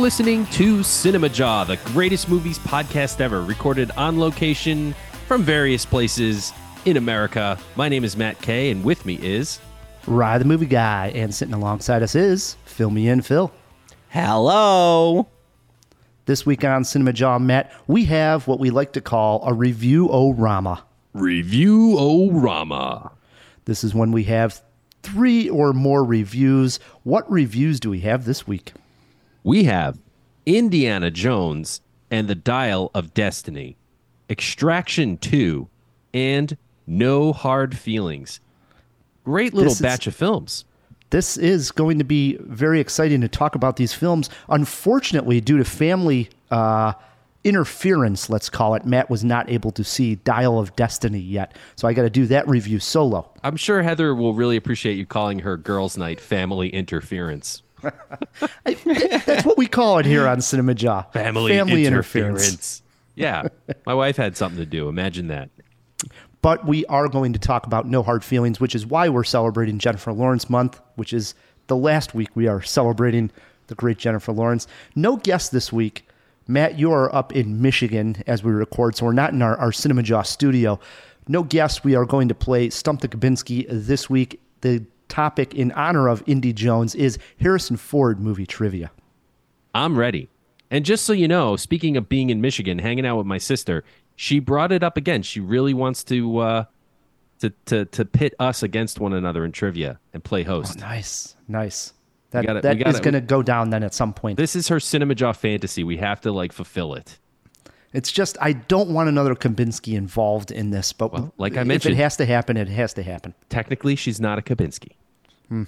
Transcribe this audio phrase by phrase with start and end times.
[0.00, 4.94] listening to Cinema Jaw, the greatest movies podcast ever, recorded on location
[5.26, 6.52] from various places
[6.84, 7.58] in America.
[7.74, 9.60] My name is Matt Kay, and with me is
[10.06, 13.52] Rye the movie guy, and sitting alongside us is Fill Me In Phil.
[14.08, 15.26] Hello.
[16.26, 20.08] This week on Cinema Jaw, Matt, we have what we like to call a review
[20.10, 20.84] o rama.
[21.14, 23.10] Review O Rama.
[23.64, 24.62] This is when we have
[25.02, 26.78] three or more reviews.
[27.02, 28.72] What reviews do we have this week?
[29.48, 29.98] We have
[30.44, 31.80] Indiana Jones
[32.10, 33.78] and the Dial of Destiny,
[34.28, 35.66] Extraction 2,
[36.12, 36.54] and
[36.86, 38.40] No Hard Feelings.
[39.24, 40.66] Great little This is- batch of films.
[41.08, 44.28] This is going to be very exciting to talk about these films.
[44.50, 46.92] Unfortunately, due to family uh,
[47.42, 51.56] interference, let's call it, Matt was not able to see Dial of Destiny yet.
[51.76, 53.30] So I got to do that review solo.
[53.42, 57.62] I'm sure Heather will really appreciate you calling her girls' night family interference.
[58.64, 61.02] That's what we call it here on Cinema Jaw.
[61.12, 62.82] Family interference.
[63.14, 63.48] Yeah.
[63.86, 64.88] My wife had something to do.
[64.88, 65.50] Imagine that.
[66.40, 69.78] But we are going to talk about No Hard Feelings, which is why we're celebrating
[69.78, 71.34] Jennifer Lawrence Month, which is
[71.66, 73.30] the last week we are celebrating
[73.66, 74.66] the great Jennifer Lawrence.
[74.94, 76.06] No guest this week.
[76.46, 79.72] Matt, you are up in Michigan as we record, so we're not in our, our
[79.72, 80.80] Cinema Jaw studio.
[81.26, 81.84] No guest.
[81.84, 84.40] We are going to play Stump the Kubinski this week.
[84.62, 88.90] The topic in honor of Indy Jones is Harrison Ford movie trivia.
[89.74, 90.28] I'm ready.
[90.70, 93.84] And just so you know, speaking of being in Michigan, hanging out with my sister,
[94.16, 95.22] she brought it up again.
[95.22, 96.64] She really wants to uh,
[97.40, 100.78] to to to pit us against one another in trivia and play host.
[100.80, 101.94] Nice, nice.
[102.30, 104.36] That, gotta- that gotta- is going to go down then at some point.
[104.36, 105.82] This is her cinema jaw fantasy.
[105.82, 107.18] We have to like fulfill it.
[107.94, 111.94] It's just I don't want another Kubinski involved in this, but Well, like I mentioned,
[111.94, 113.34] if it has to happen, it has to happen.
[113.48, 114.42] Technically, she's not a
[115.50, 115.66] Kubinski.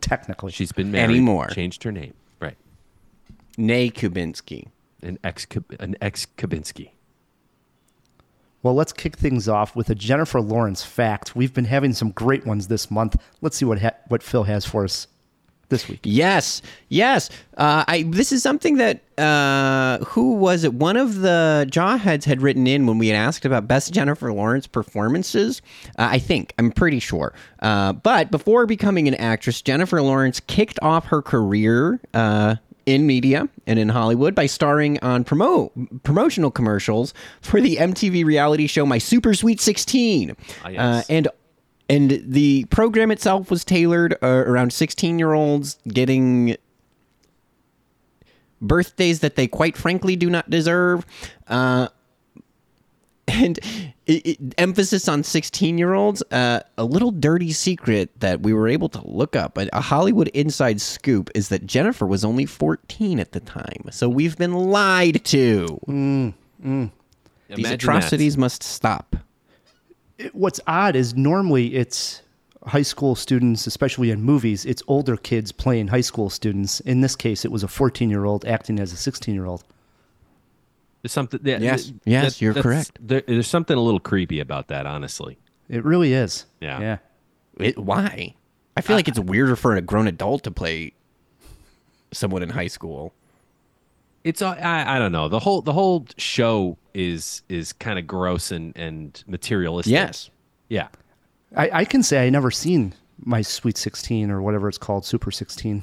[0.00, 1.48] Technically, She's been married, Anymore.
[1.48, 2.56] changed her name, right?
[3.58, 4.68] Nay Kubinski.
[5.02, 5.46] An ex
[5.78, 6.90] an ex Kubinski.
[8.62, 11.34] well, let's kick things off with a Jennifer Lawrence fact.
[11.34, 13.16] We've been having some great ones this month.
[13.40, 15.06] Let's see what ha- what Phil has for us
[15.70, 16.00] this week.
[16.02, 17.30] Yes, yes.
[17.56, 20.74] Uh, I this is something that uh, who was it?
[20.74, 24.66] One of the jawheads had written in when we had asked about best Jennifer Lawrence
[24.66, 25.62] performances.
[25.98, 27.32] Uh, I think I'm pretty sure.
[27.60, 32.00] Uh, but before becoming an actress, Jennifer Lawrence kicked off her career.
[32.12, 35.70] Uh, in media and in Hollywood by starring on promo
[36.02, 40.36] promotional commercials for the MTV reality show My Super Sweet 16.
[40.64, 40.80] Ah, yes.
[40.80, 41.28] Uh, and
[41.90, 46.56] and the program itself was tailored uh, around 16 year olds getting
[48.62, 51.04] birthdays that they quite frankly do not deserve
[51.48, 51.88] uh,
[53.26, 53.58] and
[54.06, 58.68] it, it, emphasis on 16 year olds uh, a little dirty secret that we were
[58.68, 63.18] able to look up a, a hollywood inside scoop is that jennifer was only 14
[63.18, 63.88] at the time.
[63.90, 65.80] So we've been lied to.
[67.48, 67.74] These Imagine that.
[67.74, 69.16] atrocities must stop
[70.26, 72.22] It- what's odd is normally it's
[72.66, 76.80] high school students, especially in movies, it's older kids playing high school students.
[76.80, 79.64] In this case, it was a 14 year old acting as a 16 year old.
[81.02, 81.40] There's something.
[81.42, 81.86] That, Yes.
[81.86, 82.98] that- Yes, you're correct.
[83.00, 85.38] There, there's something a little creepy about that, honestly.
[85.70, 86.44] It really is.
[86.60, 86.80] Yeah.
[86.80, 86.98] Yeah.
[87.58, 88.34] It, why?
[88.76, 90.92] I feel like it's weirder for a grown adult to play
[92.12, 93.14] someone in high school.
[94.24, 98.06] It's uh, I, I don't know the whole the whole show is is kind of
[98.06, 99.92] gross and and materialistic.
[99.92, 100.30] Yes.
[100.68, 100.88] Yeah.
[101.56, 102.94] I, I can say I never seen
[103.24, 105.82] my Sweet 16 or whatever it's called, Super 16.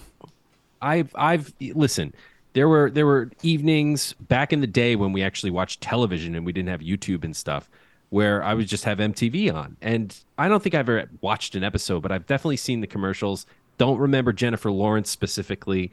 [0.81, 2.13] I've I've listen.
[2.53, 6.45] There were there were evenings back in the day when we actually watched television and
[6.45, 7.69] we didn't have YouTube and stuff,
[8.09, 11.63] where I would just have MTV on, and I don't think I've ever watched an
[11.63, 13.45] episode, but I've definitely seen the commercials.
[13.77, 15.91] Don't remember Jennifer Lawrence specifically,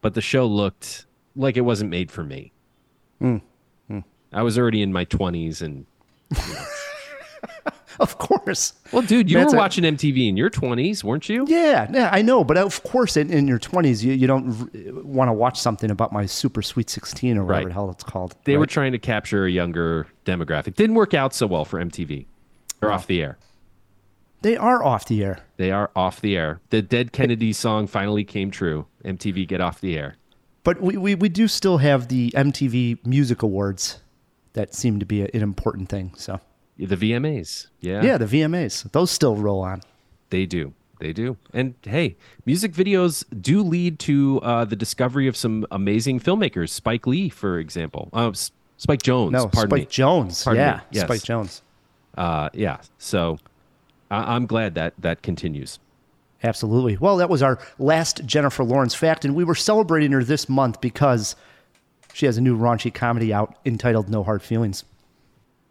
[0.00, 1.06] but the show looked
[1.36, 2.52] like it wasn't made for me.
[3.20, 3.38] Hmm.
[3.88, 4.00] Hmm.
[4.32, 5.86] I was already in my twenties, and
[8.00, 8.72] Of course.
[8.90, 11.44] well, dude, you That's were a- watching MTV in your twenties, weren't you?
[11.46, 12.42] Yeah, yeah, I know.
[12.42, 16.12] But of course, in, in your 20s, you, you don't want to watch something about
[16.12, 17.68] my Super Sweet 16 or whatever Right.
[17.68, 18.34] the hell it's called.
[18.44, 20.74] They were trying to capture a younger demographic.
[20.74, 22.26] Didn't work out so well for MTV.
[22.80, 23.38] They're off the air.
[24.42, 25.38] They are off the air.
[25.56, 26.60] They are off the air.
[26.70, 28.86] The Dead Kennedy song finally came true.
[29.04, 30.16] MTV get off the air.
[30.64, 34.00] But we, we, we do still have the MTV Music Awards
[34.54, 36.12] that seem to be a, an important thing.
[36.16, 36.40] So,
[36.78, 37.68] The VMAs.
[37.80, 38.02] Yeah.
[38.02, 39.82] yeah, the VMAs, those still roll on.
[40.30, 40.72] They do.
[41.00, 41.36] They do.
[41.52, 42.16] And hey,
[42.46, 46.70] music videos do lead to uh, the discovery of some amazing filmmakers.
[46.70, 48.08] Spike Lee, for example.
[48.12, 49.32] Uh, S- Spike Jonze.
[49.32, 49.86] No, pardon Spike me.
[49.86, 50.44] Jonze.
[50.44, 51.04] Pardon yeah, yes.
[51.04, 51.60] Spike Jonze.
[52.16, 52.78] Uh, yeah.
[52.98, 53.38] So
[54.10, 55.78] I- I'm glad that that continues.
[56.44, 56.98] Absolutely.
[56.98, 60.78] Well, that was our last Jennifer Lawrence fact, and we were celebrating her this month
[60.82, 61.34] because
[62.12, 64.84] she has a new raunchy comedy out entitled No Hard Feelings.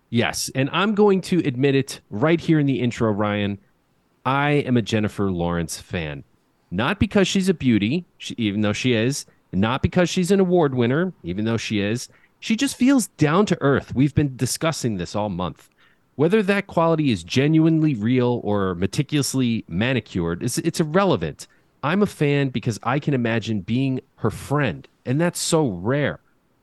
[0.10, 3.60] Yes, and I'm going to admit it right here in the intro, Ryan.
[4.26, 6.24] I am a Jennifer Lawrence fan.
[6.72, 10.74] Not because she's a beauty, she, even though she is, not because she's an award
[10.74, 12.10] winner, even though she is.
[12.40, 13.94] She just feels down to earth.
[13.94, 15.70] We've been discussing this all month.
[16.16, 21.48] Whether that quality is genuinely real or meticulously manicured, it's, it's irrelevant.
[21.82, 26.20] I'm a fan because I can imagine being her friend, and that's so rare.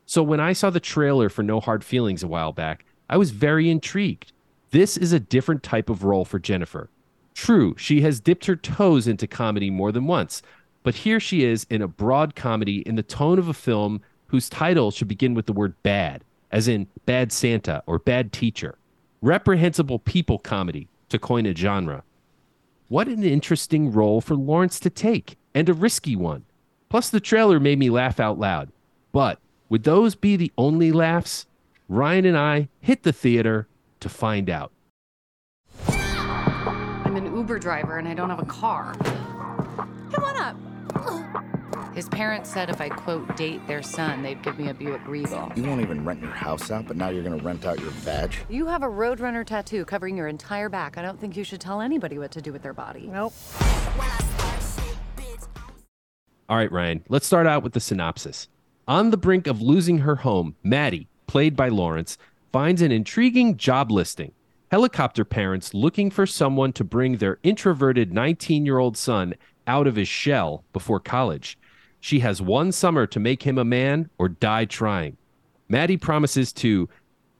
[0.06, 3.32] So when I saw the trailer for No Hard Feelings a while back, I was
[3.32, 4.32] very intrigued.
[4.70, 6.88] This is a different type of role for Jennifer.
[7.35, 10.43] True, she has dipped her toes into comedy more than once,
[10.85, 14.49] but here she is in a broad comedy in the tone of a film whose
[14.49, 18.79] title should begin with the word bad, as in Bad Santa or Bad Teacher.
[19.22, 22.05] Reprehensible people comedy, to coin a genre.
[22.88, 26.44] What an interesting role for Lawrence to take, and a risky one.
[26.88, 28.70] Plus, the trailer made me laugh out loud.
[29.12, 29.38] But
[29.69, 31.46] would those be the only laughs?
[31.87, 33.69] Ryan and I hit the theater
[34.00, 34.72] to find out.
[35.87, 38.94] I'm an Uber driver and I don't have a car.
[40.12, 40.56] Come on up.
[41.94, 45.53] His parents said if I quote date their son, they'd give me a Buick Regal.
[45.56, 48.41] You won't even rent your house out, but now you're gonna rent out your badge?
[48.49, 50.99] You have a Roadrunner tattoo covering your entire back.
[50.99, 53.09] I don't think you should tell anybody what to do with their body.
[53.12, 53.32] Nope.
[56.49, 58.49] All right, Ryan, let's start out with the synopsis.
[58.88, 62.19] On the brink of losing her home, Maddie, played by Lawrence,
[62.50, 64.33] finds an intriguing job listing.
[64.71, 69.35] Helicopter parents looking for someone to bring their introverted 19 year old son
[69.67, 71.56] out of his shell before college.
[72.00, 75.17] She has one summer to make him a man or die trying.
[75.69, 76.88] Maddie promises to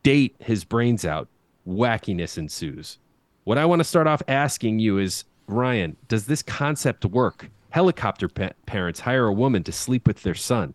[0.03, 1.29] date his brains out.
[1.67, 2.99] Wackiness ensues.
[3.45, 7.51] What I want to start off asking you is Ryan, does this concept work?
[7.71, 10.75] Helicopter pa- parents hire a woman to sleep with their son.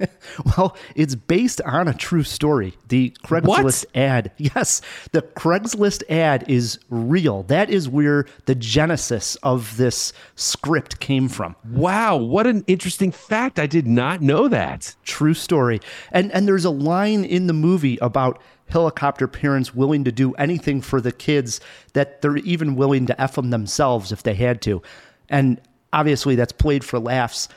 [0.56, 2.74] Well, it's based on a true story.
[2.88, 4.32] The Craigslist ad.
[4.38, 4.80] Yes,
[5.12, 7.42] the Craigslist ad is real.
[7.44, 11.56] That is where the genesis of this script came from.
[11.68, 13.58] Wow, what an interesting fact.
[13.58, 14.94] I did not know that.
[15.04, 15.80] True story.
[16.12, 20.80] And and there's a line in the movie about helicopter parents willing to do anything
[20.80, 21.60] for the kids
[21.92, 24.80] that they're even willing to F them themselves if they had to.
[25.28, 25.60] And
[25.92, 27.48] obviously that's played for laughs.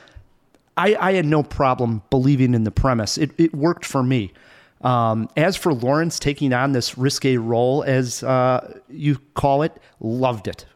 [0.76, 3.18] I, I had no problem believing in the premise.
[3.18, 4.32] It, it worked for me.
[4.80, 10.46] Um, as for Lawrence taking on this risque role, as uh, you call it, loved
[10.46, 10.66] it.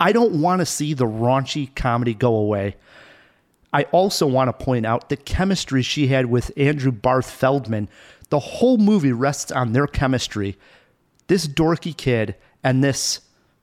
[0.00, 2.76] I don't want to see the raunchy comedy go away.
[3.72, 7.88] I also want to point out the chemistry she had with Andrew Barth Feldman.
[8.30, 10.56] The whole movie rests on their chemistry.
[11.26, 13.20] This dorky kid and this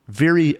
[0.07, 0.57] very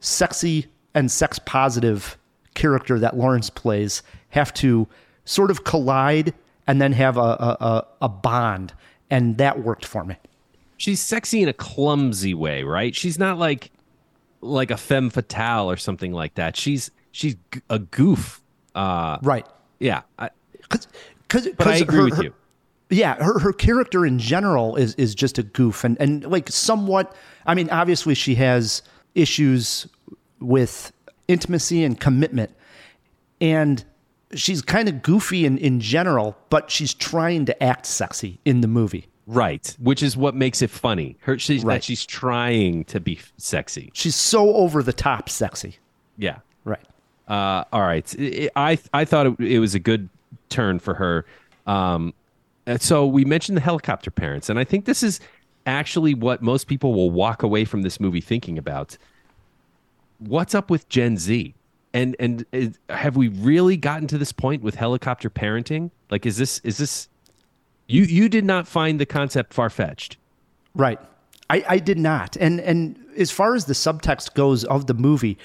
[0.00, 2.16] sexy and sex positive
[2.54, 4.86] character that Lawrence plays have to
[5.24, 6.34] sort of collide
[6.66, 8.72] and then have a, a, a, bond.
[9.10, 10.16] And that worked for me.
[10.76, 12.94] She's sexy in a clumsy way, right?
[12.94, 13.70] She's not like
[14.42, 16.56] like a femme fatale or something like that.
[16.56, 17.36] She's she's
[17.70, 18.42] a goof.
[18.74, 19.46] Uh, Right.
[19.80, 20.30] yeah, I,
[20.68, 20.86] Cause,
[21.28, 22.34] cause, but I agree her- with her- you.
[22.90, 27.14] Yeah, her, her character in general is is just a goof and, and like somewhat
[27.46, 28.82] I mean, obviously she has
[29.14, 29.86] issues
[30.40, 30.92] with
[31.28, 32.50] intimacy and commitment.
[33.40, 33.84] And
[34.36, 38.68] she's kind of goofy in, in general, but she's trying to act sexy in the
[38.68, 39.06] movie.
[39.26, 41.16] Right, which is what makes it funny.
[41.22, 41.74] Her she's Right.
[41.74, 43.90] that she's trying to be sexy.
[43.92, 45.78] She's so over the top sexy.
[46.16, 46.38] Yeah.
[46.64, 46.84] Right.
[47.26, 48.14] Uh, all right.
[48.18, 50.08] I I, I thought it, it was a good
[50.48, 51.26] turn for her.
[51.66, 52.14] Um,
[52.78, 55.18] so we mentioned the helicopter parents, and I think this is
[55.66, 58.96] actually what most people will walk away from this movie thinking about.
[60.18, 61.52] What's up with Gen Z?
[61.96, 65.90] And and is, have we really gotten to this point with helicopter parenting?
[66.10, 67.08] Like, is this is this?
[67.86, 70.18] You you did not find the concept far fetched.
[70.74, 71.00] Right.
[71.48, 72.36] I, I did not.
[72.36, 75.38] And and as far as the subtext goes of the movie,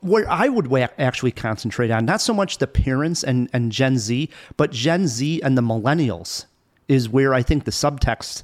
[0.00, 4.28] where I would actually concentrate on not so much the parents and, and Gen Z,
[4.58, 6.44] but Gen Z and the millennials
[6.86, 8.42] is where I think the subtext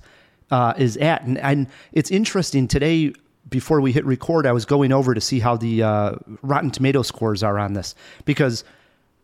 [0.50, 1.22] uh, is at.
[1.22, 3.12] And, and it's interesting today.
[3.52, 7.02] Before we hit record, I was going over to see how the uh, Rotten Tomato
[7.02, 7.94] scores are on this
[8.24, 8.64] because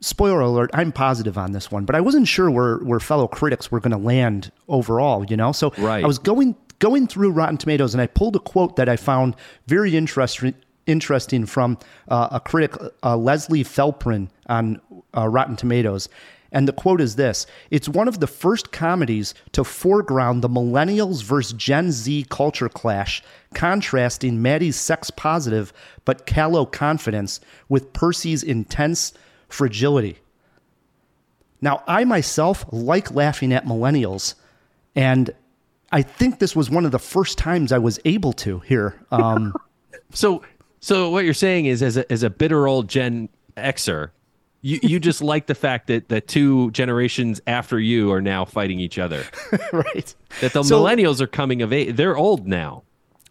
[0.01, 3.73] spoiler alert, I'm positive on this one, but I wasn't sure where, where fellow critics
[3.73, 5.51] were going to land overall, you know?
[5.53, 6.05] So Right.
[6.05, 9.35] I was going going through Rotten Tomatoes and I pulled a quote that I found
[9.67, 10.55] very interesting
[10.87, 14.81] interesting from uh, a critic, uh, Leslie Felperin on
[15.17, 16.09] uh, Rotten Tomatoes.
[16.51, 21.23] And the quote is this It's one of the first comedies to foreground the millennials
[21.23, 23.23] versus Gen Z culture clash,
[23.55, 25.73] contrasting Maddie's sex positive
[26.05, 29.13] but callow confidence with Percy's intense
[29.49, 30.19] fragility.
[31.61, 34.35] Now, I myself like laughing at millennials,
[34.95, 35.31] and
[35.91, 39.01] I think this was one of the first times I was able to here.
[39.11, 39.55] Um,
[40.13, 40.43] So,
[40.81, 44.11] so what you're saying is, as a as a bitter old Gen Xer,
[44.61, 48.81] you you just like the fact that the two generations after you are now fighting
[48.81, 49.25] each other.
[49.73, 50.15] right.
[50.41, 51.97] That the So- millennials are coming of age.
[51.97, 52.83] They're old now.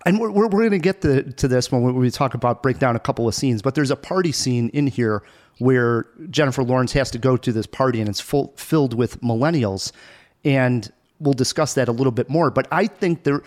[0.06, 2.64] And we're, we're, we're going to get to, to this when we, we talk about
[2.64, 5.22] break down a couple of scenes, but there's a party scene in here
[5.58, 9.92] where Jennifer Lawrence has to go to this party and it's full, filled with millennials.
[10.46, 12.52] And we'll discuss that a little bit more.
[12.52, 13.42] But I think there,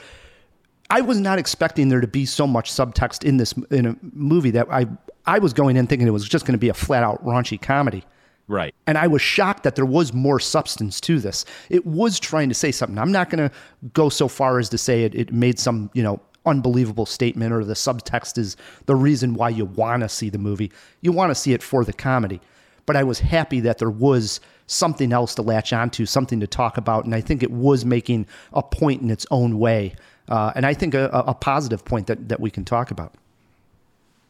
[0.90, 4.50] I was not expecting there to be so much subtext in this in a movie
[4.50, 4.86] that I,
[5.26, 7.60] I was going in thinking it was just going to be a flat out raunchy
[7.60, 8.04] comedy.
[8.48, 8.74] Right.
[8.86, 11.44] And I was shocked that there was more substance to this.
[11.68, 12.98] It was trying to say something.
[12.98, 13.54] I'm not going to
[13.92, 17.64] go so far as to say it, it made some, you know, unbelievable statement or
[17.64, 20.72] the subtext is the reason why you want to see the movie.
[21.00, 22.40] You want to see it for the comedy.
[22.86, 26.76] But I was happy that there was something else to latch onto, something to talk
[26.76, 27.04] about.
[27.04, 29.94] And I think it was making a point in its own way.
[30.28, 33.14] Uh, and I think a, a a positive point that, that we can talk about.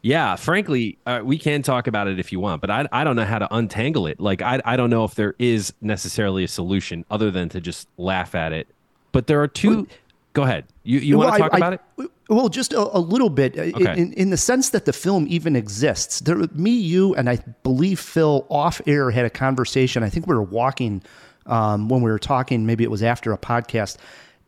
[0.03, 3.17] Yeah, frankly, uh, we can talk about it if you want, but I, I don't
[3.17, 4.19] know how to untangle it.
[4.19, 7.87] Like, I, I don't know if there is necessarily a solution other than to just
[7.99, 8.67] laugh at it.
[9.13, 9.87] But there are two.
[10.33, 10.65] Go ahead.
[10.85, 12.11] You, you want to talk I- about it?
[12.31, 14.01] Well, just a, a little bit uh, Okay.
[14.01, 16.21] in, in the sense that the film even exists.
[16.21, 20.05] There, me, you, and I believe Phil off air had a conversation.
[20.05, 21.03] I think we were walking
[21.47, 22.65] um, when we were talking.
[22.67, 23.97] Maybe it was after a podcast,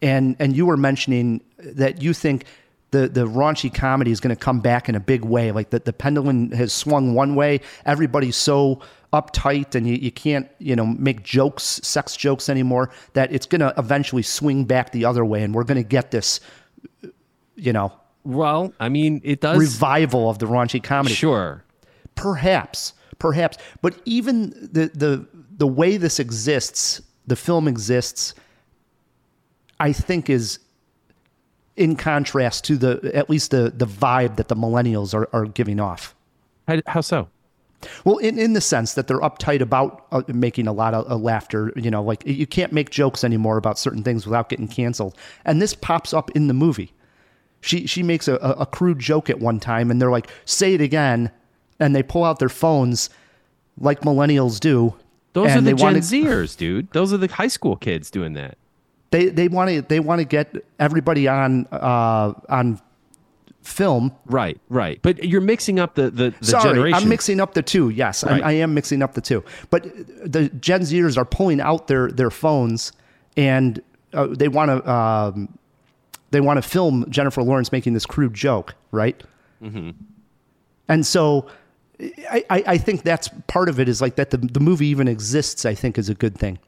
[0.01, 2.45] and and you were mentioning that you think
[2.93, 5.51] the the raunchy comedy is going to come back in a big way.
[5.51, 7.61] Like that the pendulum has swung one way.
[7.85, 8.81] Everybody's so
[9.13, 13.61] uptight and you, you can't you know make jokes sex jokes anymore that it's going
[13.61, 16.41] to eventually swing back the other way and we're going to get this
[17.57, 17.93] you know
[18.25, 19.59] Well, I mean, it does.
[19.59, 21.63] revival of the raunchy comedy Sure.
[22.15, 25.27] perhaps perhaps but even the the
[25.59, 28.35] the way this exists the film exists
[29.79, 30.59] i think is
[31.76, 35.81] in contrast to the at least the the vibe that the millennials are, are giving
[35.81, 36.14] off
[36.69, 37.29] How, how so?
[38.05, 41.17] well in, in the sense that they're uptight about uh, making a lot of uh,
[41.17, 45.17] laughter you know like you can't make jokes anymore about certain things without getting canceled
[45.45, 46.93] and this pops up in the movie
[47.61, 50.81] she she makes a, a, crude joke at one time and they're like say it
[50.81, 51.31] again
[51.81, 53.09] and they pull out their phones
[53.79, 54.95] like millennials do
[55.33, 56.91] Those are the Gen wanna- Zers, dude.
[56.93, 58.59] Those are the high school kids doing that.
[59.12, 62.81] They they want to they want to get everybody on uh on
[63.62, 65.00] film Right, right.
[65.02, 67.02] But you're mixing up the the, the Sorry, generation.
[67.02, 67.90] I'm mixing up the two.
[67.90, 68.42] Yes, Right.
[68.42, 69.45] I'm, I am mixing up the two.
[69.71, 72.92] But the Gen Zers are pulling out their their phones
[73.37, 73.81] and
[74.12, 75.57] uh, they want to um,
[76.33, 79.23] they want to film Jennifer Lawrence making this crude joke, right?
[79.62, 79.90] Mm-hmm.
[80.88, 81.49] And so.
[82.28, 85.07] I, I I think that's part of it is like that the, the movie even
[85.07, 86.59] exists, I think is a good thing.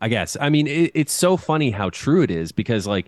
[0.00, 0.36] I guess.
[0.40, 3.06] I mean, it, it's so funny how true it is because, like,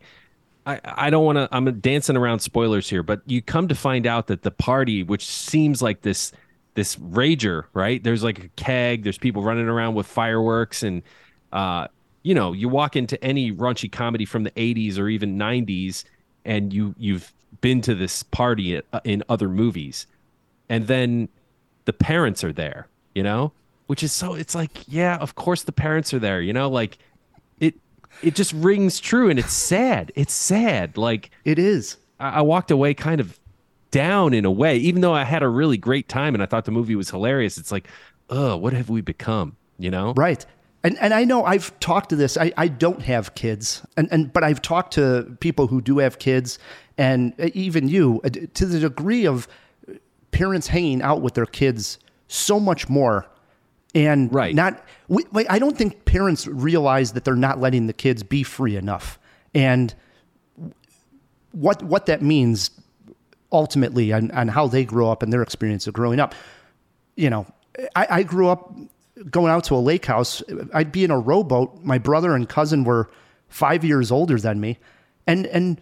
[0.66, 1.48] I, I don't want to.
[1.52, 5.26] I'm dancing around spoilers here, but you come to find out that the party, which
[5.26, 6.32] seems like this
[6.74, 8.02] this rager, right?
[8.02, 9.02] There's like a keg.
[9.04, 11.02] There's people running around with fireworks, and
[11.52, 11.88] uh,
[12.22, 16.04] you know, you walk into any raunchy comedy from the '80s or even '90s,
[16.44, 20.06] and you you've been to this party in other movies,
[20.68, 21.28] and then
[21.86, 23.52] the parents are there, you know,
[23.90, 24.34] which is so.
[24.34, 26.96] It's like, yeah, of course the parents are there, you know, like
[27.58, 27.74] it
[28.22, 31.96] it just rings true and it's sad it's sad like It is.
[32.20, 33.40] I, I walked away kind of
[33.90, 36.64] down in a way even though i had a really great time and i thought
[36.64, 37.88] the movie was hilarious it's like
[38.28, 40.46] oh what have we become you know Right.
[40.84, 42.36] And and I know I've talked to this.
[42.38, 46.18] I, I don't have kids, and, and but I've talked to people who do have
[46.18, 46.58] kids,
[46.96, 49.46] and even you, uh, to the degree of
[50.30, 53.26] parents hanging out with their kids so much more,
[53.94, 54.54] and Right.
[54.54, 54.84] not.
[55.08, 58.76] We, like, I don't think parents realize that they're not letting the kids be free
[58.76, 59.18] enough,
[59.54, 59.94] and
[61.52, 62.70] what what that means
[63.52, 66.34] ultimately on, on how they grow up and their experience of growing up.
[67.16, 67.46] You know,
[67.96, 68.72] I, I grew up
[69.30, 70.42] going out to a lake house.
[70.72, 71.82] I'd be in a rowboat.
[71.82, 73.10] My brother and cousin were
[73.48, 74.78] five years older than me,
[75.26, 75.80] and and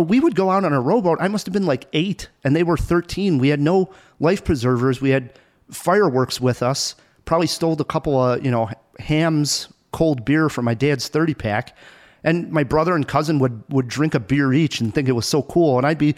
[0.00, 1.18] we would go out on a rowboat.
[1.20, 3.38] I must have been like eight, and they were thirteen.
[3.38, 5.00] We had no life preservers.
[5.02, 5.34] We had
[5.70, 6.94] fireworks with us.
[7.30, 8.68] Probably stole a couple of you know
[8.98, 11.76] hams, cold beer from my dad's thirty pack,
[12.24, 15.26] And my brother and cousin would would drink a beer each and think it was
[15.26, 16.16] so cool, and I'd be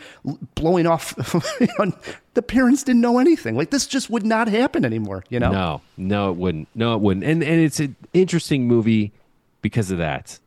[0.55, 1.15] blowing off.
[2.33, 3.59] the parents didn't know anything.
[3.59, 5.23] Like this just would not happen anymore.
[5.29, 5.53] You know?
[5.53, 6.69] No, no, it wouldn't.
[6.75, 7.27] No, it wouldn't.
[7.27, 9.13] And and it's an interesting movie
[9.61, 10.39] because of that.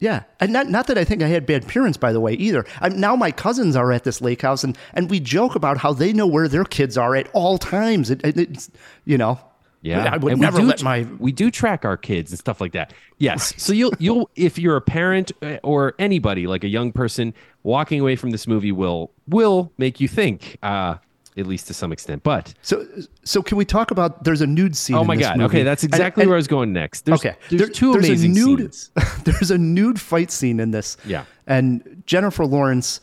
[0.00, 2.66] Yeah, and not not that I think I had bad parents, by the way, either.
[2.82, 5.94] I'm, now my cousins are at this lake house, and and we joke about how
[5.94, 8.10] they know where their kids are at all times.
[8.10, 8.70] It, it, it's
[9.06, 9.40] you know,
[9.82, 12.60] Yeah, I would And we never let my we do track our kids and stuff
[12.60, 12.92] like that.
[13.18, 17.32] Yes, so you'll you'll if you're a parent uh, or anybody like a young person
[17.62, 20.96] walking away from this movie will will make you think, uh,
[21.38, 22.22] at least to some extent.
[22.22, 22.86] But So,
[23.24, 24.22] so can we talk about?
[24.24, 24.96] There's a nude scene.
[24.96, 25.56] oh my god, movie.
[25.58, 27.06] okay, that's And- exactly and- where I was going next.
[27.06, 28.90] There's, okay, there's there- two there's amazing a nude, scenes.
[29.24, 30.98] there's a nude fight scene in this.
[31.06, 31.24] Yeah.
[31.46, 33.00] and Jennifer Lawrence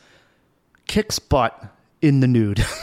[0.87, 2.63] kicks butt in the nude.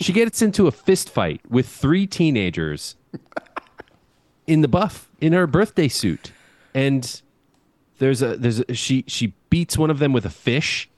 [0.00, 2.96] She gets into a fist fight with three teenagers
[4.46, 6.32] in the buff in her birthday suit,
[6.74, 7.20] and
[7.98, 10.88] there's a there's a, she she beats one of them with a fish.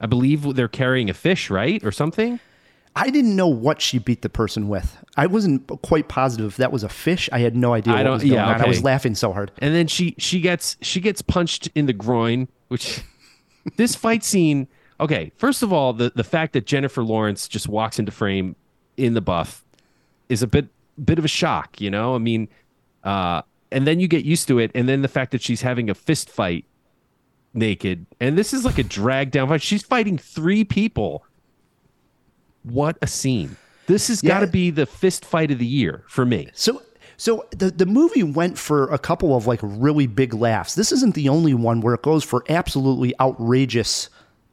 [0.00, 2.40] I believe they're carrying a fish, right, or something.
[2.94, 4.98] I didn't know what she beat the person with.
[5.16, 7.30] I wasn't quite positive if that was a fish.
[7.32, 8.60] I had no idea I don't- yeah, on.
[8.60, 9.50] I was laughing so hard.
[9.60, 13.00] and then she she gets she gets punched in the groin which
[13.76, 14.66] this fight scene
[15.00, 18.56] okay first of all the the fact that jennifer lawrence just walks into frame
[18.96, 19.64] in the buff
[20.28, 20.66] is a bit
[21.04, 22.14] bit of a shock you know?
[22.14, 22.48] I mean
[23.04, 25.88] uh and then you get used to it and then the fact that she's having
[25.90, 26.64] a fist fight
[27.54, 29.62] naked and this is like a drag down fight.
[29.62, 31.24] She's fighting three people.
[32.62, 33.56] What a scene.
[33.86, 36.48] This has got to be the fist fight of the year for me.
[36.54, 36.82] So
[37.16, 40.74] so the the movie went for a couple of like really big laughs.
[40.74, 44.08] This isn't the only one where it goes for absolutely outrageous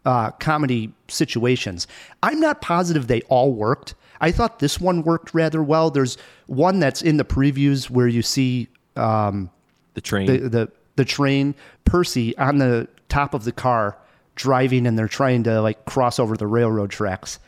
[0.05, 1.87] uh, comedy situations.
[2.23, 3.95] I'm not positive they all worked.
[4.21, 5.91] I thought this one worked rather well.
[5.91, 9.49] There's one that's in the previews where you see um,
[9.93, 13.97] the train the, the the train Percy on the top of the car
[14.35, 17.39] driving and they're trying to like cross over the railroad tracks.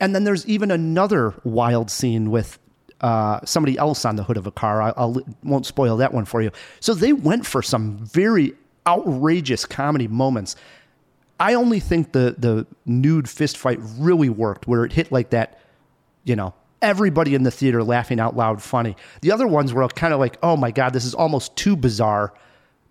[0.00, 2.58] And then there's even another wild scene with
[3.00, 4.80] uh, somebody else on the hood of a car.
[4.82, 6.50] I I'll, won't spoil that one for you.
[6.80, 8.54] So they went for some very
[8.86, 10.56] outrageous comedy moments.
[11.40, 15.60] I only think the the nude fist fight really worked, where it hit like that,
[16.24, 18.96] you know, everybody in the theater laughing out loud, funny.
[19.20, 22.34] The other ones were kind of like, oh my god, this is almost too bizarre.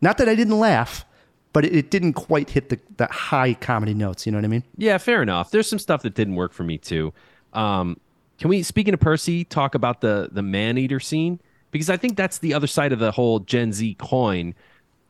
[0.01, 1.05] Not that I didn't laugh,
[1.53, 4.25] but it, it didn't quite hit the, the high comedy notes.
[4.25, 4.63] You know what I mean?
[4.77, 5.51] Yeah, fair enough.
[5.51, 7.13] There's some stuff that didn't work for me too.
[7.53, 7.99] Um,
[8.37, 11.39] can we, speaking of Percy, talk about the the man eater scene?
[11.71, 14.55] Because I think that's the other side of the whole Gen Z coin.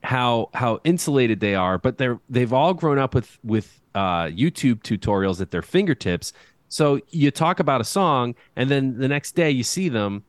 [0.08, 4.82] How how insulated they are, but they're they've all grown up with with uh, YouTube
[4.82, 6.32] tutorials at their fingertips.
[6.70, 10.24] So you talk about a song, and then the next day you see them.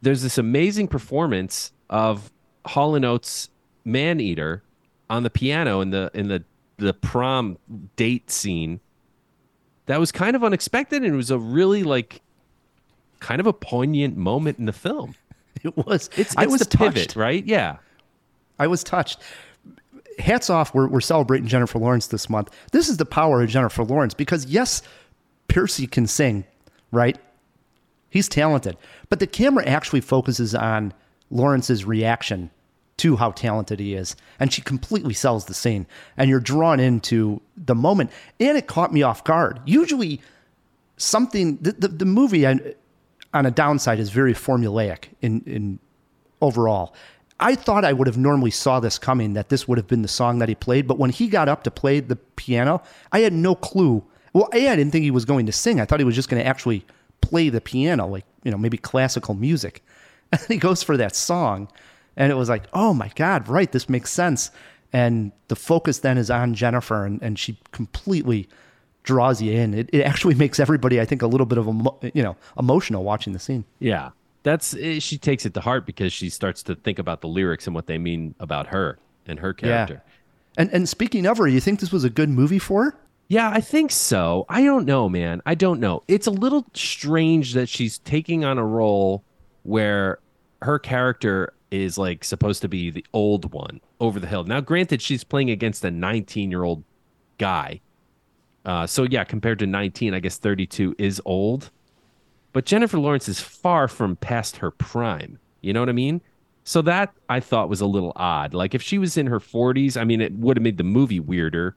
[0.00, 2.32] There's this amazing performance of
[2.64, 3.50] Hall and Oates'
[3.84, 4.62] "Man Eater"
[5.10, 6.42] on the piano in the in the
[6.78, 7.58] the prom
[7.96, 8.80] date scene
[9.84, 12.22] that was kind of unexpected and it was a really like
[13.18, 15.14] kind of a poignant moment in the film
[15.62, 16.08] It was.
[16.16, 17.16] it's, I was the pivot touched.
[17.16, 17.76] right yeah
[18.60, 19.18] I was touched.
[20.18, 20.74] Hats off.
[20.74, 22.50] We're, we're celebrating Jennifer Lawrence this month.
[22.72, 24.82] This is the power of Jennifer Lawrence because, yes,
[25.48, 26.44] Percy can sing,
[26.92, 27.18] right?
[28.10, 28.76] He's talented.
[29.08, 30.92] But the camera actually focuses on
[31.30, 32.50] Lawrence's reaction
[32.98, 34.14] to how talented he is.
[34.38, 35.86] And she completely sells the scene.
[36.18, 38.10] And you're drawn into the moment.
[38.38, 39.60] And it caught me off guard.
[39.64, 40.20] Usually,
[40.98, 42.60] something, the, the, the movie on,
[43.32, 45.78] on a downside is very formulaic in, in
[46.42, 46.94] overall.
[47.40, 50.08] I thought I would have normally saw this coming that this would have been the
[50.08, 53.32] song that he played, but when he got up to play the piano, I had
[53.32, 54.04] no clue.
[54.32, 55.80] Well, A, I didn't think he was going to sing.
[55.80, 56.84] I thought he was just going to actually
[57.20, 59.82] play the piano, like, you know, maybe classical music.
[60.32, 61.68] And he goes for that song,
[62.16, 64.52] and it was like, oh my God, right, this makes sense.
[64.92, 68.48] And the focus then is on Jennifer, and, and she completely
[69.02, 69.74] draws you in.
[69.74, 73.02] It, it actually makes everybody, I think, a little bit of, emo- you know, emotional
[73.02, 73.64] watching the scene.
[73.80, 74.10] yeah
[74.42, 77.66] that's eh, she takes it to heart because she starts to think about the lyrics
[77.66, 80.12] and what they mean about her and her character Yeah.
[80.56, 82.94] And and speaking of her, you think this was a good movie for her?
[83.28, 84.44] Yeah, I think so.
[84.48, 85.40] I don't know, man.
[85.46, 86.02] I don't know.
[86.08, 89.22] It's a little strange that she's taking on a role
[89.62, 90.18] where
[90.62, 94.42] her character is like supposed to be the old one over the hill.
[94.42, 96.82] Now, granted, she's playing against a 19 year old
[97.38, 97.80] guy.
[98.64, 101.70] Uh, so, yeah, compared to 19, I guess 32 is old.
[102.52, 105.38] But Jennifer Lawrence is far from past her prime.
[105.60, 106.20] You know what I mean?
[106.64, 108.54] So that I thought was a little odd.
[108.54, 111.20] Like if she was in her 40s, I mean, it would have made the movie
[111.20, 111.76] weirder.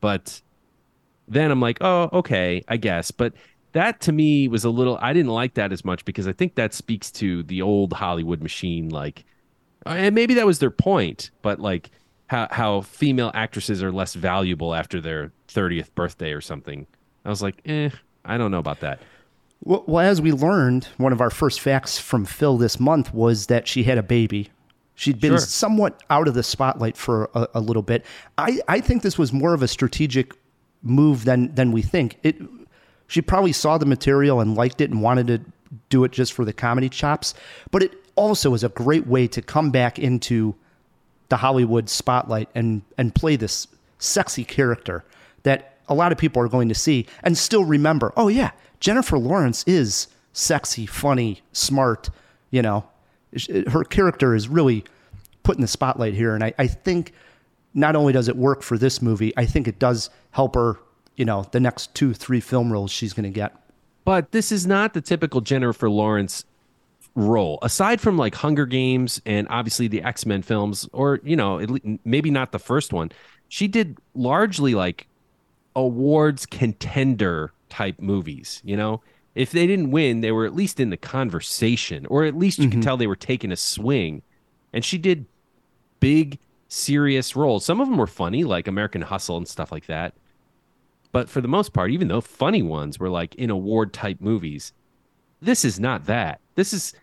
[0.00, 0.40] But
[1.28, 3.10] then I'm like, oh, okay, I guess.
[3.10, 3.34] But
[3.72, 6.54] that to me was a little, I didn't like that as much because I think
[6.54, 8.88] that speaks to the old Hollywood machine.
[8.88, 9.24] Like,
[9.86, 11.90] and maybe that was their point, but like
[12.26, 16.86] how how female actresses are less valuable after their 30th birthday or something.
[17.24, 17.90] I was like, eh,
[18.24, 19.00] I don't know about that.
[19.64, 23.68] Well, as we learned, one of our first facts from Phil this month was that
[23.68, 24.50] she had a baby.
[24.94, 25.38] She'd been Sure.
[25.38, 28.04] somewhat out of the spotlight for a, a little bit.
[28.36, 30.34] I, I think this was more of a strategic
[30.82, 32.18] move than than we think.
[32.22, 32.36] It
[33.06, 35.40] she probably saw the material and liked it and wanted to
[35.90, 37.34] do it just for the comedy chops,
[37.70, 40.54] but it also is a great way to come back into
[41.28, 45.04] the Hollywood spotlight and and play this sexy character
[45.44, 48.12] that a lot of people are going to see and still remember.
[48.16, 48.50] Oh yeah,
[48.82, 52.10] Jennifer Lawrence is sexy, funny, smart.
[52.50, 52.84] You know,
[53.68, 54.84] her character is really
[55.44, 57.12] put in the spotlight here, and I, I think
[57.74, 60.78] not only does it work for this movie, I think it does help her.
[61.14, 63.54] You know, the next two, three film roles she's going to get.
[64.04, 66.44] But this is not the typical Jennifer Lawrence
[67.14, 67.60] role.
[67.62, 71.64] Aside from like Hunger Games and obviously the X Men films, or you know,
[72.04, 73.12] maybe not the first one,
[73.48, 75.06] she did largely like
[75.76, 78.60] awards contender type movies.
[78.64, 79.00] You know,
[79.34, 82.68] if they didn't win, they were at least in the conversation, or at least you
[82.68, 82.80] could mm-hmm.
[82.82, 84.20] tell they were taking a swing.
[84.74, 85.24] And she did
[85.98, 87.64] big, serious roles.
[87.64, 90.12] Some of them were funny, like American Hustle and stuff like that.
[91.12, 94.72] But for the most part, even though funny ones were like in award type movies,
[95.40, 96.40] this is not that.
[96.54, 96.94] This is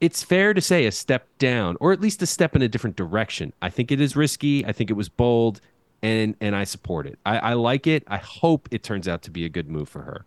[0.00, 2.96] it's fair to say a step down or at least a step in a different
[2.96, 3.52] direction.
[3.62, 4.66] I think it is risky.
[4.66, 5.60] I think it was bold
[6.04, 7.18] and and I support it.
[7.24, 8.04] I, I like it.
[8.06, 10.24] I hope it turns out to be a good move for her.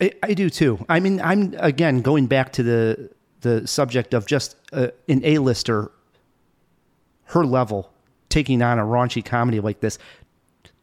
[0.00, 0.84] I, I do too.
[0.88, 3.10] I mean, I'm again going back to the
[3.40, 5.90] the subject of just uh, an A-lister,
[7.24, 7.90] her level
[8.28, 9.98] taking on a raunchy comedy like this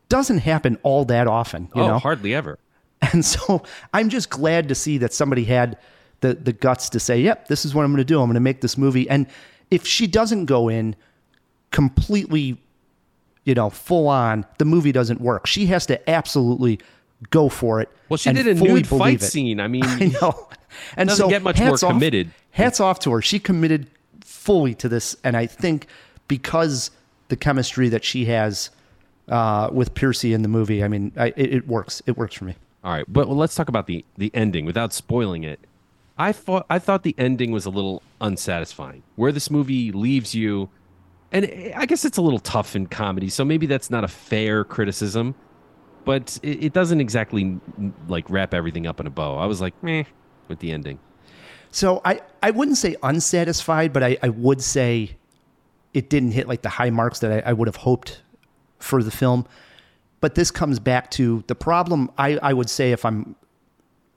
[0.09, 1.69] doesn't happen all that often.
[1.75, 2.59] You oh, know, hardly ever.
[3.13, 5.77] and so I'm just glad to see that somebody had
[6.19, 8.19] the the guts to say, "Yep, this is what I'm going to do.
[8.19, 9.25] I'm going to make this movie." And
[9.71, 10.95] if she doesn't go in
[11.71, 12.61] completely,
[13.45, 15.47] you know, full on, the movie doesn't work.
[15.47, 16.79] She has to absolutely
[17.29, 17.89] go for it.
[18.09, 19.25] Well, she and did a nude fight it.
[19.25, 19.59] scene.
[19.59, 20.49] I mean, I know.
[20.97, 22.31] And Doesn't so get much more hats off- committed.
[22.51, 23.21] hats off to her.
[23.21, 23.87] She committed
[24.21, 25.87] fully to this, and I think
[26.27, 26.89] because
[27.29, 28.69] the chemistry that she has
[29.29, 32.01] uh, with Percy in the movie, I mean, I, it, it works.
[32.07, 32.55] It works for me.
[32.83, 35.59] All right, but well, let's talk about the the ending without spoiling it.
[36.17, 39.03] I thought I thought the ending was a little unsatisfying.
[39.15, 40.69] Where this movie leaves you,
[41.33, 44.63] and I guess it's a little tough in comedy, so maybe that's not a fair
[44.63, 45.35] criticism.
[46.05, 47.59] But it, it doesn't exactly
[48.07, 49.37] like wrap everything up in a bow.
[49.37, 50.03] I was like, meh,
[50.47, 50.99] with the ending.
[51.71, 55.17] So I, I wouldn't say unsatisfied, but I, I would say
[55.93, 58.21] it didn't hit like the high marks that I, I would have hoped
[58.77, 59.47] for the film.
[60.19, 63.35] But this comes back to the problem I, I would say if I'm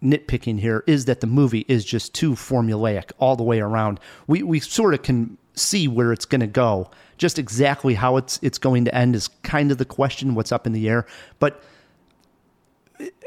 [0.03, 4.01] nitpicking here is that the movie is just too formulaic all the way around.
[4.27, 6.91] We we sort of can see where it's going to go.
[7.19, 10.35] Just exactly how it's it's going to end is kind of the question.
[10.35, 11.07] What's up in the air,
[11.39, 11.63] but.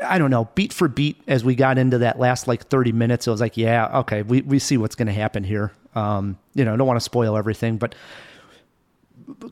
[0.03, 3.27] I don't know, beat for beat as we got into that last like 30 minutes,
[3.27, 5.71] it was like, yeah, okay, we, we see what's going to happen here.
[5.93, 7.93] Um, you know, I don't want to spoil everything, but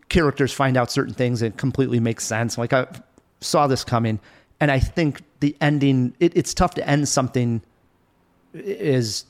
[0.09, 2.57] characters find out certain things and completely makes sense.
[2.57, 2.87] Like I
[3.41, 4.19] saw this coming,
[4.59, 7.61] and I think the ending, it, it's tough to end something
[8.55, 9.25] as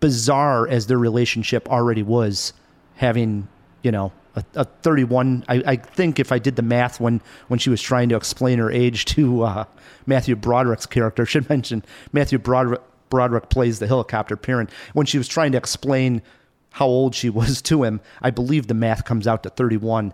[0.00, 2.52] bizarre as their relationship already was,
[2.96, 3.48] having,
[3.82, 5.44] you know, a, a 31.
[5.48, 8.58] I, I think if I did the math when, when she was trying to explain
[8.58, 9.64] her age to uh,
[10.06, 14.70] Matthew Broderick's character, I should mention Matthew Broderick, Broderick plays the helicopter parent.
[14.92, 16.22] When she was trying to explain
[16.70, 20.12] how old she was to him, I believe the math comes out to 31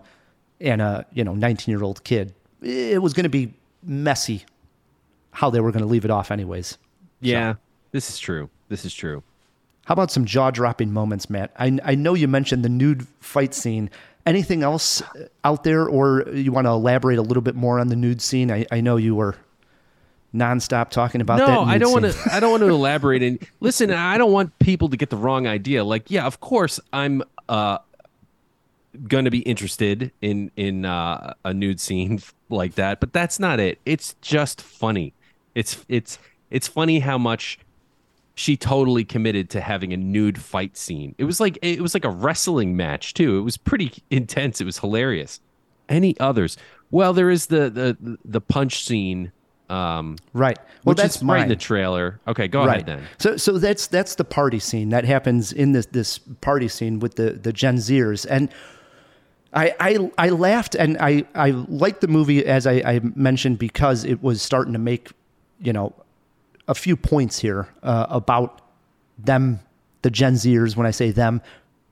[0.59, 2.33] and a, you know, 19 year old kid.
[2.61, 3.53] It was going to be
[3.83, 4.43] messy
[5.31, 6.79] how they were going to leave it off anyways.
[7.21, 7.55] Yeah,
[7.91, 8.49] this is true.
[8.69, 9.23] This is true.
[9.87, 11.51] How about some jaw dropping moments, Matt?
[11.57, 13.89] I, I know you mentioned the nude fight scene.
[14.25, 15.01] Anything else
[15.45, 18.51] out there, or you want to elaborate a little bit more on the nude scene?
[18.51, 19.37] I, I know you were
[20.35, 21.47] nonstop talking about that.
[21.47, 22.29] no, I don't want to.
[22.29, 23.23] I don't want to elaborate.
[23.23, 25.85] And listen, I don't want people to get the wrong idea.
[25.85, 27.77] Like, yeah, of course, I'm uh,
[29.07, 33.61] going to be interested in in uh, a nude scene like that, but that's not
[33.61, 33.79] it.
[33.85, 35.13] It's just funny.
[35.55, 36.19] It's it's
[36.51, 37.57] it's funny how much
[38.37, 41.15] she totally committed to having a nude fight scene.
[41.17, 43.39] It was like it was like a wrestling match too.
[43.39, 44.61] It was pretty intense.
[44.61, 45.39] It was hilarious.
[45.89, 46.55] Any others?
[46.91, 49.31] Well, there is the the the punch scene.
[49.69, 50.57] Um, Right.
[50.85, 52.21] Well, which that's is right in the trailer.
[52.27, 53.03] Okay, go ahead then.
[53.17, 57.15] So so that's that's the party scene that happens in this this party scene with
[57.15, 58.49] the the Gen Zers and.
[59.53, 64.03] I, I, I laughed and I, I liked the movie as I, I mentioned because
[64.03, 65.09] it was starting to make
[65.61, 65.93] you know
[66.67, 68.61] a few points here uh, about
[69.17, 69.59] them
[70.01, 71.41] the Gen Zers when I say them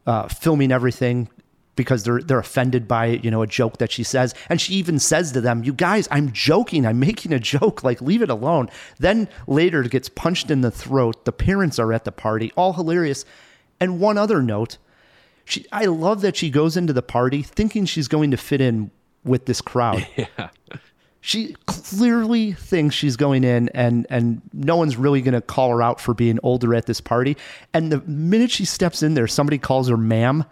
[0.05, 1.29] uh, filming everything
[1.75, 4.33] because they're they're offended by you know a joke that she says.
[4.49, 6.85] And she even says to them you guys i'm joking.
[6.85, 7.83] I'm making a joke.
[7.83, 8.69] Like leave it alone.
[8.99, 11.25] Then later gets punched in the throat.
[11.25, 12.51] The parents are at the party.
[12.55, 13.25] All hilarious.
[13.79, 14.77] And one other note
[15.43, 18.91] she i love that she goes into the party thinking she's going to fit in
[19.23, 20.07] with this crowd.
[20.17, 20.49] Yeah.
[21.27, 25.81] She clearly thinks she's going in and and no one's really going to call her
[25.81, 27.35] out for being older at this party
[27.73, 30.45] and the minute she steps in there somebody calls her ma'am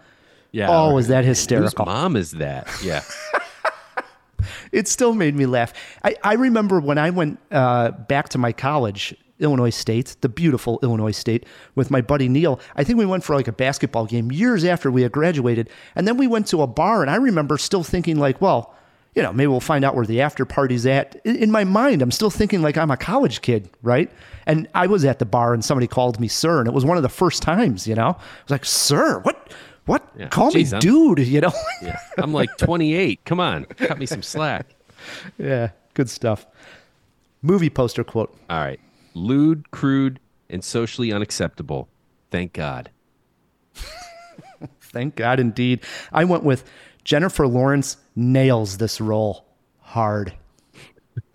[0.50, 0.66] Yeah.
[0.68, 1.84] Oh, is that Whose hysterical?
[1.86, 2.66] mom is that?
[2.82, 3.02] Yeah.
[4.72, 5.72] it still made me laugh.
[6.02, 10.78] I, I remember when I went uh, back to my college, Illinois State, the beautiful
[10.82, 12.60] Illinois State, with my buddy Neil.
[12.76, 15.70] I think we went for like a basketball game years after we had graduated.
[15.96, 18.74] And then we went to a bar, and I remember still thinking, like, well,
[19.14, 21.16] you know, maybe we'll find out where the after party's at.
[21.24, 24.10] In, my mind, I'm still thinking like I'm a college kid, right?
[24.46, 26.96] And I was at the bar, and somebody called me sir, and it was one
[26.96, 28.08] of the first times, you know?
[28.08, 29.52] I was like, sir, what?
[29.86, 30.08] What?
[30.18, 30.28] Yeah.
[30.28, 31.52] Call Jeez, me I'm- dude, you know?
[31.82, 31.98] Yeah.
[32.18, 33.24] I'm like 28.
[33.24, 33.64] Come on.
[33.66, 34.66] Cut me some slack.
[35.38, 36.46] yeah, good stuff.
[37.42, 38.34] Movie poster quote.
[38.48, 38.80] All right.
[39.14, 40.18] Lewd, crude,
[40.50, 41.88] and socially unacceptable.
[42.30, 42.90] Thank God.
[44.80, 45.80] Thank God, indeed.
[46.12, 46.64] I went with
[47.04, 49.44] Jennifer Lawrence nails this role
[49.80, 50.32] hard.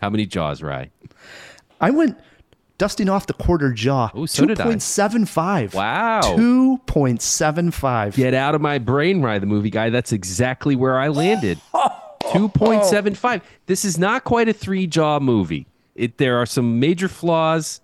[0.00, 0.90] How many jaws, Rye?
[1.80, 2.18] I went
[2.78, 4.10] dusting off the quarter jaw.
[4.14, 4.66] Oh, so did I.
[4.66, 5.74] 2.75.
[5.74, 6.20] Wow.
[6.22, 8.14] 2.75.
[8.16, 9.90] Get out of my brain, Rye, the movie guy.
[9.90, 11.60] That's exactly where I landed.
[11.74, 13.42] 2.75.
[13.66, 15.66] This is not quite a three jaw movie.
[15.94, 17.80] It, there are some major flaws.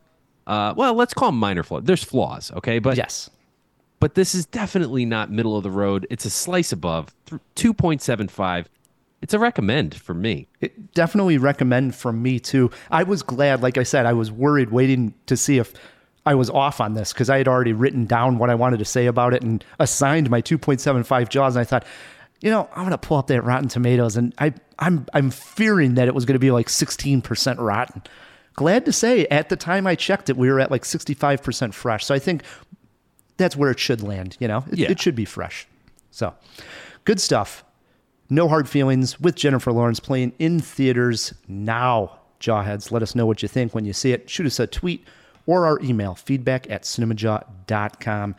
[0.46, 1.82] Uh, well, let's call them minor flaws.
[1.84, 2.78] There's flaws, okay?
[2.78, 3.28] But Yes.
[4.00, 6.06] But this is definitely not middle of the road.
[6.10, 7.14] It's a slice above.
[7.56, 8.66] 2.75.
[9.22, 10.46] It's a recommend for me.
[10.60, 12.70] It definitely recommend from me too.
[12.90, 15.72] I was glad, like I said, I was worried waiting to see if
[16.26, 18.84] I was off on this because I had already written down what I wanted to
[18.84, 21.56] say about it and assigned my 2.75 jaws.
[21.56, 21.86] And I thought,
[22.40, 26.08] you know, I'm gonna pull up that Rotten Tomatoes, and I I'm I'm fearing that
[26.08, 28.02] it was gonna be like 16% rotten.
[28.54, 32.04] Glad to say, at the time I checked it, we were at like 65% fresh.
[32.04, 32.42] So I think
[33.36, 34.36] that's where it should land.
[34.40, 34.90] You know, it, Yeah.
[34.90, 35.66] it should be fresh.
[36.10, 36.34] So,
[37.04, 37.64] good stuff.
[38.28, 42.18] No hard feelings with Jennifer Lawrence playing in theaters now.
[42.40, 44.28] Jawheads, let us know what you think when you see it.
[44.28, 45.04] Shoot us a tweet
[45.46, 48.34] or our email, feedback at cinemajaw.com.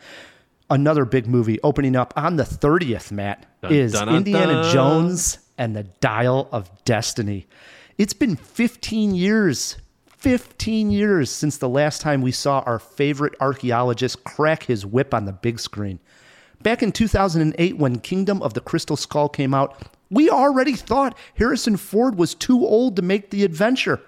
[0.70, 4.70] Another big movie opening up on the 30th, Matt, Dun, is dun, dun, Indiana.
[4.72, 7.46] Jones and the Dial of Destiny.
[7.96, 9.78] It's been 15 years,
[10.18, 15.26] 15 years since the last time we saw our favorite archaeologist crack his whip on
[15.26, 16.00] the big screen.
[16.60, 21.76] Back in 2008, when Kingdom of the Crystal Skull came out, we already thought Harrison
[21.76, 24.00] Ford was too old to make the adventure.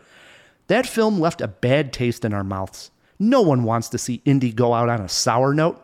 [0.67, 2.91] That film left a bad taste in our mouths.
[3.21, 5.81] No one wants to see Indy go out on a sour note.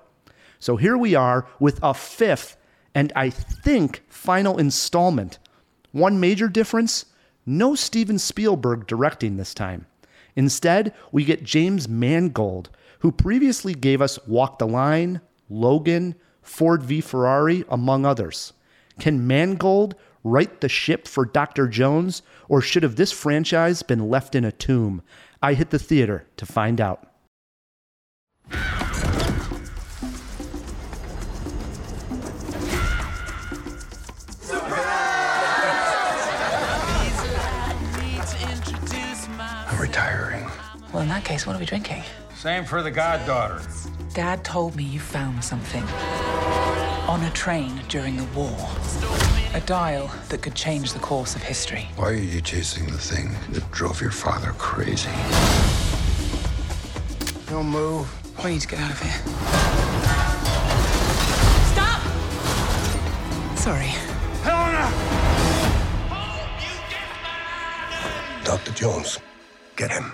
[0.59, 2.57] So here we are with a fifth
[2.95, 5.39] and I think final installment.
[5.93, 7.07] One major difference
[7.49, 9.87] no Steven Spielberg directing this time.
[10.37, 12.70] Instead, we get James Mangold,
[13.01, 18.53] who previously gave us Walk the Line, Logan, Ford v Ferrari, among others.
[19.01, 21.68] Can Mangold right the ship for Dr.
[21.68, 25.03] Jones, or should have this franchise been left in a tomb?
[25.42, 27.11] I hit the theater to find out.
[40.97, 42.03] Well, in that case, what are we drinking?
[42.35, 43.61] Same for the goddaughter.
[44.15, 45.83] Dad told me you found something
[47.07, 48.57] on a train during the war.
[49.53, 51.87] A dial that could change the course of history.
[51.97, 55.11] Why are you chasing the thing that drove your father crazy?
[57.51, 58.09] Don't move.
[58.43, 59.21] We need to get out of here.
[61.75, 62.01] Stop!
[63.59, 63.93] Sorry.
[64.45, 64.91] Helena!
[68.45, 68.73] Dr.
[68.73, 69.19] Jones,
[69.77, 70.11] get him.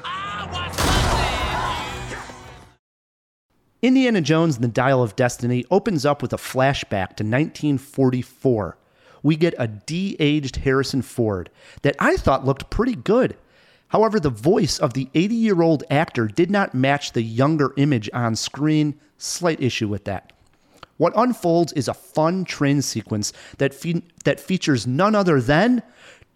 [3.82, 8.78] Indiana Jones and the Dial of Destiny opens up with a flashback to 1944.
[9.24, 11.50] We get a de aged Harrison Ford
[11.82, 13.36] that I thought looked pretty good.
[13.88, 18.08] However, the voice of the 80 year old actor did not match the younger image
[18.14, 18.98] on screen.
[19.18, 20.32] Slight issue with that.
[20.96, 25.82] What unfolds is a fun train sequence that, fe- that features none other than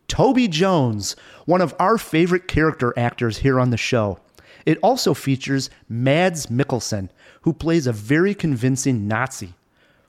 [0.09, 4.19] Toby Jones, one of our favorite character actors here on the show.
[4.66, 7.09] It also features Mads Mikkelsen,
[7.42, 9.55] who plays a very convincing Nazi.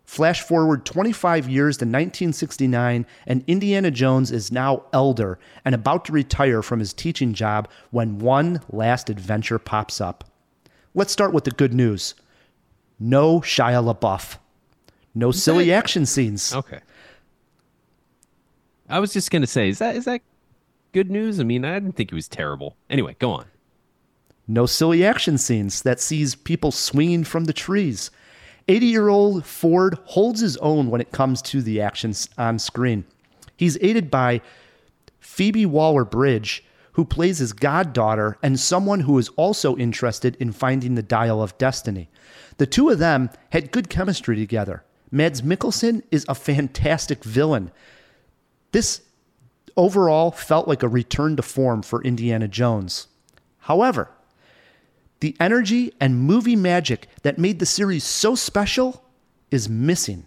[0.03, 6.13] Flash forward 25 years to 1969, and Indiana Jones is now elder and about to
[6.13, 10.23] retire from his teaching job when one last adventure pops up.
[10.95, 12.15] Let's start with the good news
[12.99, 14.37] no Shia LaBeouf.
[15.13, 16.53] No silly action scenes.
[16.53, 16.79] Okay.
[18.89, 20.21] I was just gonna say, is that is that
[20.93, 21.39] good news?
[21.39, 22.75] I mean, I didn't think it was terrible.
[22.89, 23.45] Anyway, go on.
[24.47, 28.09] No silly action scenes that sees people swinging from the trees.
[28.67, 33.05] 80 year old Ford holds his own when it comes to the actions on screen.
[33.55, 34.41] He's aided by
[35.19, 40.95] Phoebe Waller Bridge, who plays his goddaughter and someone who is also interested in finding
[40.95, 42.09] the Dial of Destiny.
[42.57, 44.83] The two of them had good chemistry together.
[45.11, 47.71] Mads Mikkelsen is a fantastic villain.
[48.71, 49.01] This
[49.75, 53.07] overall felt like a return to form for Indiana Jones.
[53.59, 54.09] However,
[55.19, 59.03] the energy and movie magic that made the series so special
[59.51, 60.25] is missing.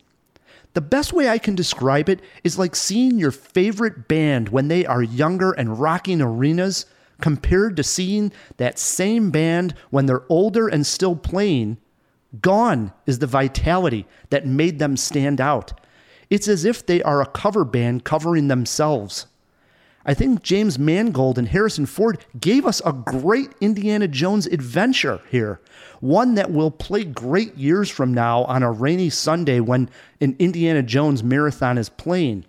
[0.73, 4.87] The best way I can describe it is like seeing your favorite band when they
[4.87, 6.87] are younger and rocking arenas
[7.21, 11.79] compared to seeing that same band when they're older and still playing.
[12.41, 15.73] Gone is the vitality that made them stand out.
[16.31, 19.27] It's as if they are a cover band covering themselves.
[20.05, 25.61] I think James Mangold and Harrison Ford gave us a great Indiana Jones adventure here.
[26.01, 30.83] One that will play great years from now on a rainy Sunday when an Indiana
[30.83, 32.47] Jones marathon is playing.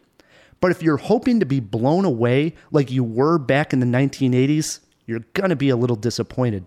[0.61, 4.79] But if you're hoping to be blown away like you were back in the 1980s,
[5.05, 6.65] you're going to be a little disappointed.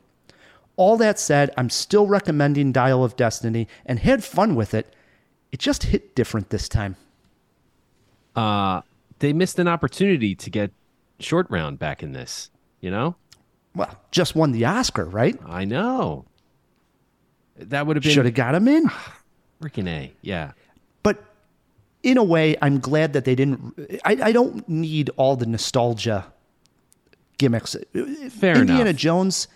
[0.76, 4.92] All that said, I'm still recommending Dial of Destiny and had fun with it.
[5.52, 6.96] It just hit different this time.
[8.34, 8.82] Uh,
[9.24, 10.70] they missed an opportunity to get
[11.18, 12.50] short round back in this.
[12.80, 13.16] You know,
[13.74, 15.36] Well, just won the Oscar, right?
[15.46, 16.26] I know.
[17.56, 18.90] That would have been Should have got him in.
[19.62, 20.12] freaking a.
[20.20, 20.52] Yeah.
[21.02, 21.24] But
[22.02, 23.74] in a way, I'm glad that they didn't.
[24.04, 26.26] I, I don't need all the nostalgia
[27.38, 27.74] gimmicks.
[28.30, 28.96] Fair Indiana enough.
[28.96, 29.48] Jones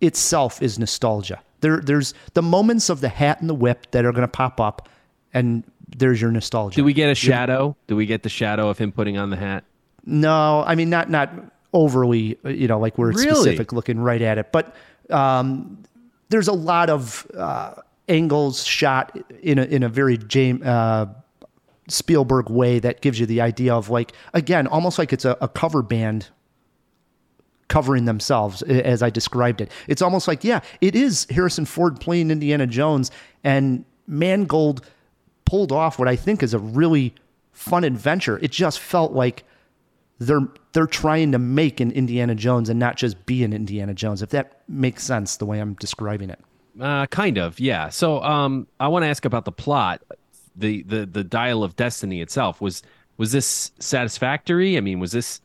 [0.00, 1.40] itself is nostalgia.
[1.60, 4.60] There, there's the moments of the hat and the whip that are going to pop
[4.60, 4.88] up,
[5.34, 5.64] and
[5.96, 6.76] there's your nostalgia.
[6.76, 7.76] Do we get a shadow?
[7.86, 9.64] Do we get the shadow of him putting on the hat?
[10.06, 11.30] No, I mean not not
[11.72, 13.30] overly, you know, like we're Really?
[13.30, 14.74] specific looking right at it, but
[15.10, 15.82] um,
[16.28, 17.74] there's a lot of uh,
[18.08, 21.06] angles shot in a in a very James uh,
[21.88, 25.48] Spielberg way that gives you the idea of like again, almost like it's a, a
[25.48, 26.28] cover band
[27.68, 29.70] covering themselves as I described it.
[29.86, 33.10] It's almost like yeah, it is Harrison Ford playing Indiana Jones
[33.44, 34.84] and Mangold
[35.50, 37.12] pulled off what I think is a really
[37.50, 38.38] fun adventure.
[38.38, 39.42] It just felt like
[40.20, 44.22] they're they're trying to make an Indiana Jones and not just be an Indiana Jones.
[44.22, 46.38] If that makes sense, the way I'm describing it.
[46.80, 47.88] Uh, kind of, yeah.
[47.88, 50.02] So, um, I want to ask about the plot.
[50.54, 52.84] The the the dial of destiny itself was
[53.16, 54.76] was this satisfactory?
[54.76, 55.40] I mean, was this?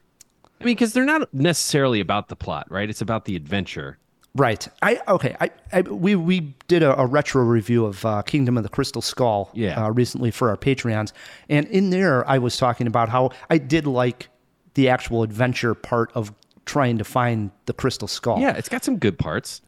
[0.62, 2.90] I mean, because they're not necessarily about the plot, right?
[2.90, 3.98] It's about the adventure.
[4.36, 4.68] Right.
[4.82, 5.36] I okay.
[5.40, 9.02] I, I we we did a, a retro review of uh, Kingdom of the Crystal
[9.02, 9.50] Skull.
[9.54, 9.82] Yeah.
[9.86, 11.14] Uh, recently for our Patreons,
[11.50, 14.28] and in there I was talking about how I did like
[14.74, 16.34] the actual adventure part of
[16.66, 18.40] trying to find the Crystal Skull.
[18.42, 19.62] Yeah, it's got some good parts.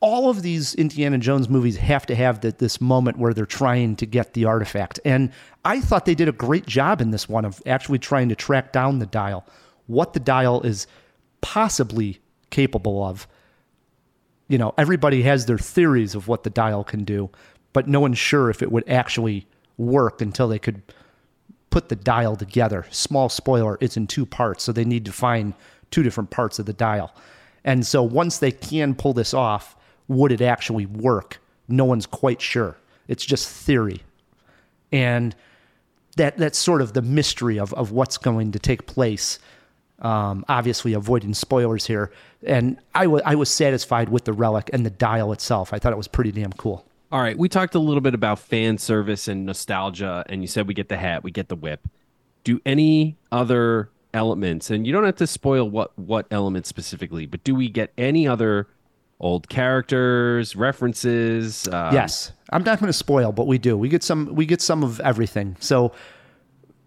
[0.00, 3.96] all of these Indiana Jones movies have to have the, this moment where they're trying
[3.96, 5.00] to get the artifact.
[5.04, 5.32] And
[5.64, 8.72] I thought they did a great job in this one of actually trying to track
[8.72, 9.46] down the dial,
[9.86, 10.86] what the dial is
[11.40, 13.26] possibly capable of.
[14.48, 17.30] You know, everybody has their theories of what the dial can do,
[17.72, 20.82] but no one's sure if it would actually work until they could
[21.70, 22.86] put the dial together.
[22.90, 25.52] Small spoiler, it's in two parts, so they need to find
[25.90, 27.14] two different parts of the dial.
[27.64, 29.76] And so once they can pull this off,
[30.08, 31.38] would it actually work?
[31.68, 32.76] No one's quite sure.
[33.08, 34.02] It's just theory.
[34.92, 35.34] And
[36.16, 39.38] that that's sort of the mystery of, of what's going to take place.
[40.00, 42.10] Um, obviously, avoiding spoilers here.
[42.46, 45.72] And I wa- I was satisfied with the relic and the dial itself.
[45.72, 46.84] I thought it was pretty damn cool.
[47.12, 50.66] All right, we talked a little bit about fan service and nostalgia, and you said
[50.68, 51.88] we get the hat, we get the whip.
[52.44, 57.42] Do any other elements, and you don't have to spoil what what elements specifically, but
[57.44, 58.66] do we get any other
[59.18, 61.66] old characters, references?
[61.68, 63.76] Um, yes, I'm not going to spoil, but we do.
[63.78, 64.34] We get some.
[64.34, 65.56] We get some of everything.
[65.60, 65.92] So,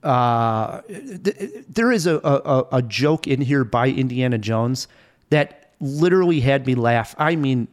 [0.04, 4.88] uh, th- there is a, a a joke in here by Indiana Jones
[5.30, 7.16] that literally had me laugh.
[7.18, 7.68] I mean,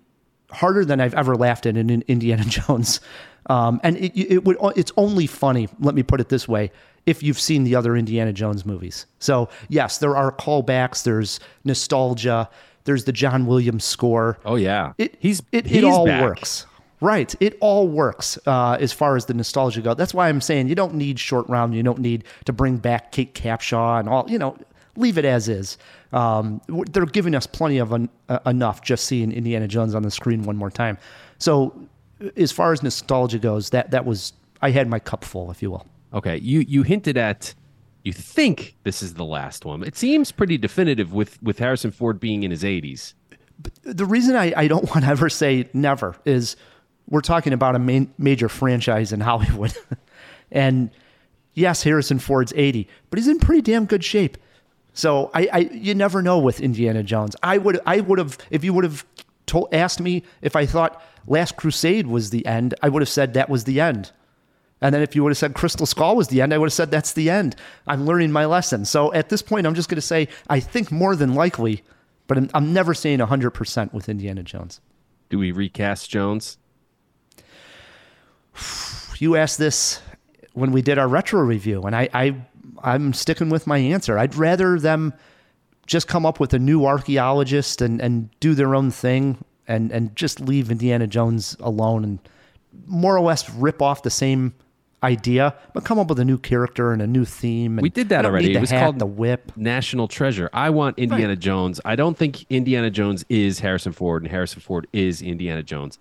[0.50, 3.00] harder than I've ever laughed at in in Indiana Jones.
[3.48, 5.68] Um, and it, it would it's only funny.
[5.81, 6.72] Let me put it this way:
[7.06, 9.06] if you've seen the other Indiana Jones movies.
[9.20, 11.04] So yes, there are callbacks.
[11.04, 12.48] There's nostalgia.
[12.85, 14.38] There's the John Williams score.
[14.44, 16.22] Oh yeah, It he's it, he's it all back.
[16.22, 16.66] works.
[17.01, 17.35] Right.
[17.40, 19.97] It all works uh, as far as the nostalgia goes.
[19.97, 21.75] That's why I'm saying you don't need short round.
[21.75, 24.25] You don't need to bring back Kate Capshaw and all.
[24.29, 24.57] You know,
[24.97, 25.77] leave it as is.
[26.13, 30.11] Um, they're giving us plenty of un- uh, enough just seeing Indiana Jones on the
[30.11, 30.97] screen one more time.
[31.38, 31.75] So,
[32.37, 34.33] as far as nostalgia goes, that that was
[34.63, 35.87] I had my cup full, if you will.
[36.15, 37.55] Okay, you you hinted at
[38.05, 39.83] you think this is the last one.
[39.83, 43.15] It seems pretty definitive with with Harrison Ford being in his 80s.
[43.83, 46.57] The reason I, I don't want to ever say never is
[47.09, 49.77] we're talking about a main, major franchise in Hollywood.
[50.50, 50.90] and
[51.54, 54.38] yes, Harrison Ford's 80, but he's in pretty damn good shape.
[54.92, 57.37] So I, I you never know with Indiana Jones.
[57.42, 59.04] I would I would have if you would have
[59.44, 63.35] told asked me if I thought Last Crusade was the end, I would have said
[63.35, 64.13] that was the end.
[64.81, 66.73] And then if you would have said Crystal Skull was the end, I would have
[66.73, 67.57] said that's the end.
[67.87, 68.85] I'm learning my lesson.
[68.85, 71.83] So at this point, I'm just going to say I think more than likely,
[72.27, 74.81] but I'm, I'm never saying 100% with Indiana Jones.
[75.29, 76.59] Do we recast Jones?
[79.19, 80.02] You asked this
[80.52, 82.37] when we did our retro review, and I, I
[82.83, 84.19] I'm sticking with my answer.
[84.19, 85.15] I'd rather them
[85.87, 90.15] just come up with a new archaeologist and, and do their own thing and, and
[90.17, 92.19] just leave Indiana Jones alone and
[92.87, 94.52] more or less rip off the same
[95.02, 97.79] idea, but come up with a new character and a new theme.
[97.79, 98.54] And We did that already.
[98.54, 99.52] It was hat called the whip.
[99.57, 100.50] National Treasure.
[100.52, 101.38] I want Indiana Right.
[101.38, 101.81] Jones.
[101.85, 105.98] I don't think Indiana Jones is Harrison Ford and Harrison Ford is Indiana Jones.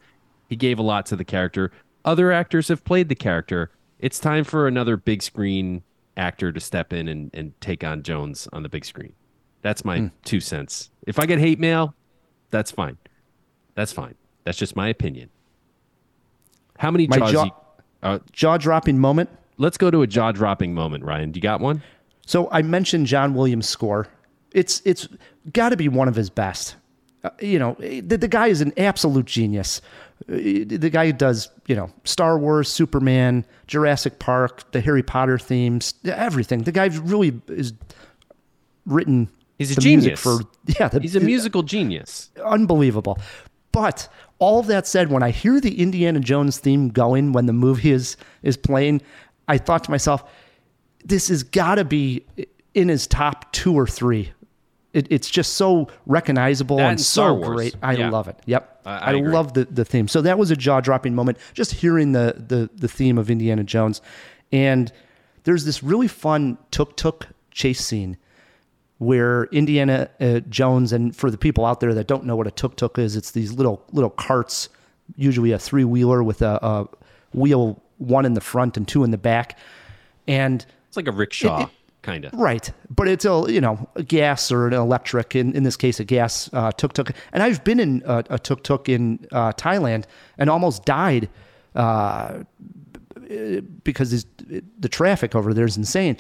[0.50, 1.72] He gave a lot to the character.
[2.06, 3.72] Other actors have played the character.
[4.00, 5.84] It's time for another big screen
[6.16, 9.12] actor to step in and, and take on Jones on the big screen.
[9.64, 10.08] That's my Hmm.
[10.24, 10.92] two cents.
[11.08, 11.94] If I get hate mail,
[12.52, 12.98] that's fine.
[13.74, 14.16] That's fine.
[14.44, 15.30] That's just my opinion.
[16.78, 17.32] How many My jaws?
[17.32, 17.52] jaw- you-
[18.04, 19.30] uh, Jaw dropping moment.
[19.58, 21.32] let's go to a jaw dropping moment, Ryan.
[21.32, 21.82] Do you got one?
[22.28, 24.08] So I mentioned John Williams' score.
[24.52, 25.08] It's it's
[25.54, 26.76] got to be one of his best.
[27.24, 29.82] Uh, you know, the, the guy is an absolute genius.
[30.28, 35.94] The guy who does you know Star Wars, Superman, Jurassic Park, the Harry Potter themes,
[36.06, 36.64] everything.
[36.64, 37.74] The guy really is
[38.86, 39.30] written.
[39.58, 40.20] He's a genius.
[40.20, 40.40] For
[40.80, 42.30] yeah, the, He's a musical genius.
[42.44, 43.20] unbelievable.
[43.72, 44.08] But
[44.40, 47.92] all of that said, when I hear the Indiana Jones theme going when the movie
[47.92, 49.02] is is playing,
[49.48, 50.24] I thought to myself,
[51.04, 52.26] this has got to be
[52.74, 54.32] in his top two or three.
[54.96, 57.76] It, it's just so recognizable and and so great.
[57.84, 58.10] I Yeah.
[58.10, 58.38] love it.
[58.46, 60.08] Yep, I- I I, love the the theme.
[60.08, 61.38] So that was a jaw dropping moment.
[61.54, 64.02] Just hearing the the the theme of Indiana Jones,
[64.54, 64.92] and
[65.44, 68.18] there's this really fun tuk tuk chase scene
[68.98, 72.52] where Indiana uh, Jones and for the people out there that don't know what a
[72.52, 74.70] tuk tuk is, it's these little little carts,
[75.18, 76.88] usually a three wheeler with a, a
[77.38, 79.58] wheel one in the front and two in the back,
[80.28, 81.70] and It's like a rickshaw, It- it-
[82.06, 82.34] kind of.
[82.34, 85.36] right, but it's a you know a gas or an electric.
[85.36, 87.12] In in this case, a gas uh, tuk tuk.
[87.34, 90.06] And I've been in a, a tuk tuk in uh, Thailand
[90.38, 91.30] and almost died
[91.74, 92.44] uh,
[93.84, 94.26] because
[94.80, 96.18] the traffic over there is insane.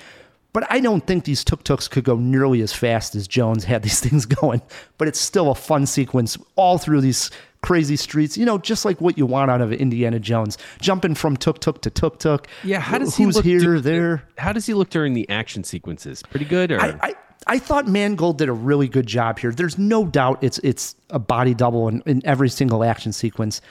[0.53, 3.83] But I don't think these tuk tuks could go nearly as fast as Jones had
[3.83, 4.61] these things going.
[4.97, 7.29] But it's still a fun sequence all through these
[7.65, 8.37] crazy streets.
[8.37, 11.81] You know, just like what you want out of Indiana Jones, jumping from tuk tuk
[11.81, 12.47] to tuk tuk.
[12.63, 13.43] Yeah, how does he look?
[13.43, 14.23] here, dur- there?
[14.37, 16.21] How does he look during the action sequences?
[16.29, 17.13] Pretty good, or I, I,
[17.47, 19.51] I thought Mangold did a really good job here.
[19.51, 23.61] There's no doubt it's it's a body double in, in every single action sequence.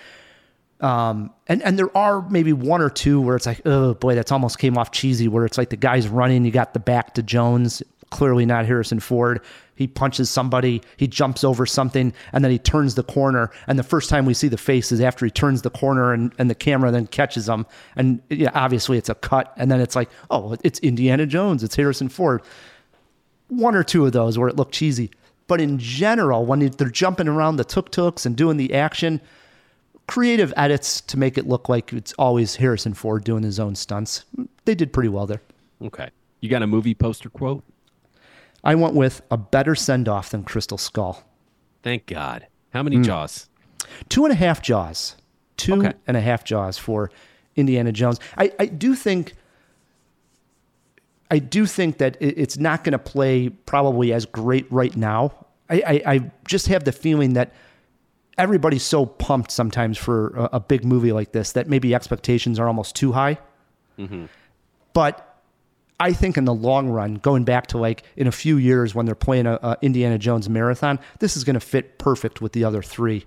[0.80, 4.32] Um, and, and there are maybe one or two where it's like, oh boy, that's
[4.32, 7.22] almost came off cheesy, where it's like the guy's running, you got the back to
[7.22, 7.82] Jones,
[8.14, 9.40] clearly not Harrison Ford.
[9.74, 13.50] He punches somebody, he jumps over something, and then he turns the corner.
[13.66, 16.32] And the first time we see the face is after he turns the corner and,
[16.38, 17.66] and the camera then catches him.
[17.96, 19.52] And yeah, obviously it's a cut.
[19.56, 22.42] And then it's like, oh, it's Indiana Jones, it's Harrison Ford
[23.48, 25.10] one or two of those where it looked cheesy.
[25.46, 29.20] But in general, when they're jumping around the tuk tuks and doing the action,
[30.06, 34.24] creative edits to make it look like it's always Harrison Ford doing his own stunts.
[34.64, 35.42] They did pretty well there.
[35.82, 36.08] okay?
[36.40, 37.62] You got a movie poster quote?
[38.64, 41.22] I went with a better send off than Crystal Skull.
[41.82, 42.46] Thank God.
[42.72, 43.02] How many hmm.
[43.02, 43.48] jaws?
[44.08, 45.16] Two and a half jaws.
[45.56, 45.92] Two Okay.
[46.06, 47.10] and a half jaws for
[47.54, 48.18] Indiana Jones.
[48.36, 49.34] I, I do think
[51.30, 55.32] I do think that it- it's not going to play probably as great right now.
[55.70, 57.52] I, I, I just have the feeling that
[58.36, 62.68] everybody's so pumped sometimes for a, a big movie like this that maybe expectations are
[62.68, 63.38] almost too high.
[63.98, 64.26] Mm-hmm.
[64.92, 65.33] But
[66.04, 69.06] I think in the long run, going back to like in a few years when
[69.06, 72.62] they're playing a, a Indiana Jones marathon, this is going to fit perfect with the
[72.62, 73.24] other three.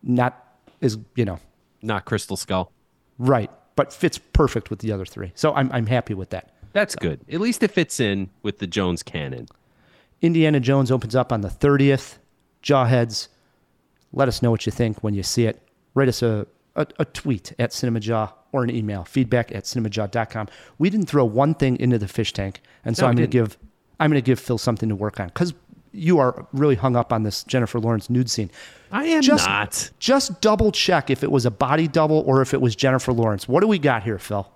[0.00, 0.38] Not
[0.80, 1.40] is you know,
[1.82, 2.70] Not Crystal Skull.
[3.18, 5.32] right, but fits perfect with the other three.
[5.34, 6.52] So I'm I'm happy with that.
[6.72, 7.22] That's good.
[7.28, 9.48] At least it fits in with the Jones canon.
[10.22, 12.18] Indiana Jones opens up on the 30th.
[12.62, 13.26] Jawheads,
[14.12, 15.60] let us know what you think when you see it.
[15.94, 16.46] Write us a,
[16.80, 20.48] a, a tweet at CinemaJaw or an email, feedback at cinemajaw.com.
[20.78, 23.32] We didn't throw one thing into the fish tank, and so No, I'm going to
[23.32, 23.56] give
[24.00, 25.52] I'm going to give Phil something to work on because
[25.92, 28.50] you are really hung up on this Jennifer Lawrence nude scene.
[28.90, 29.90] I am Just- not.
[29.98, 33.46] Just double check if it was a body double or if it was Jennifer Lawrence.
[33.48, 34.50] What do we got here, Phil?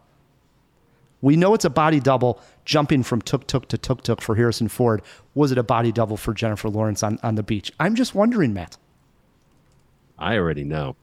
[1.21, 4.69] We know it's a body double jumping from tuk tuk to tuk tuk for Harrison
[4.69, 5.01] Ford.
[5.35, 7.73] Was it a body double for Jennifer Lawrence on, on the beach?
[7.81, 8.77] I'm just wondering, Matt.
[10.19, 10.97] I already know.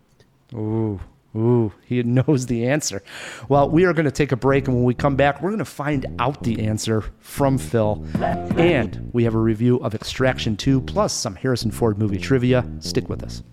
[0.53, 0.99] Ooh,
[1.35, 3.03] Ooh, he knows the answer.
[3.47, 5.59] Well, we are going to take a break, and when we come back, we're going
[5.59, 8.05] to find out the answer from Phil.
[8.19, 12.65] And we have a review of Extraction 2, plus some Harrison Ford movie trivia.
[12.79, 13.43] Stick with us.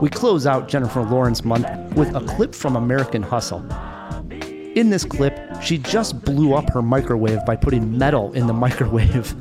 [0.00, 3.64] We close out Jennifer Lawrence month with a clip from American Hustle.
[4.74, 9.34] In this clip, she just blew up her microwave by putting metal in the microwave.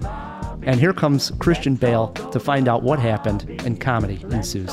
[0.66, 4.72] And here comes Christian Bale to find out what happened, and comedy ensues.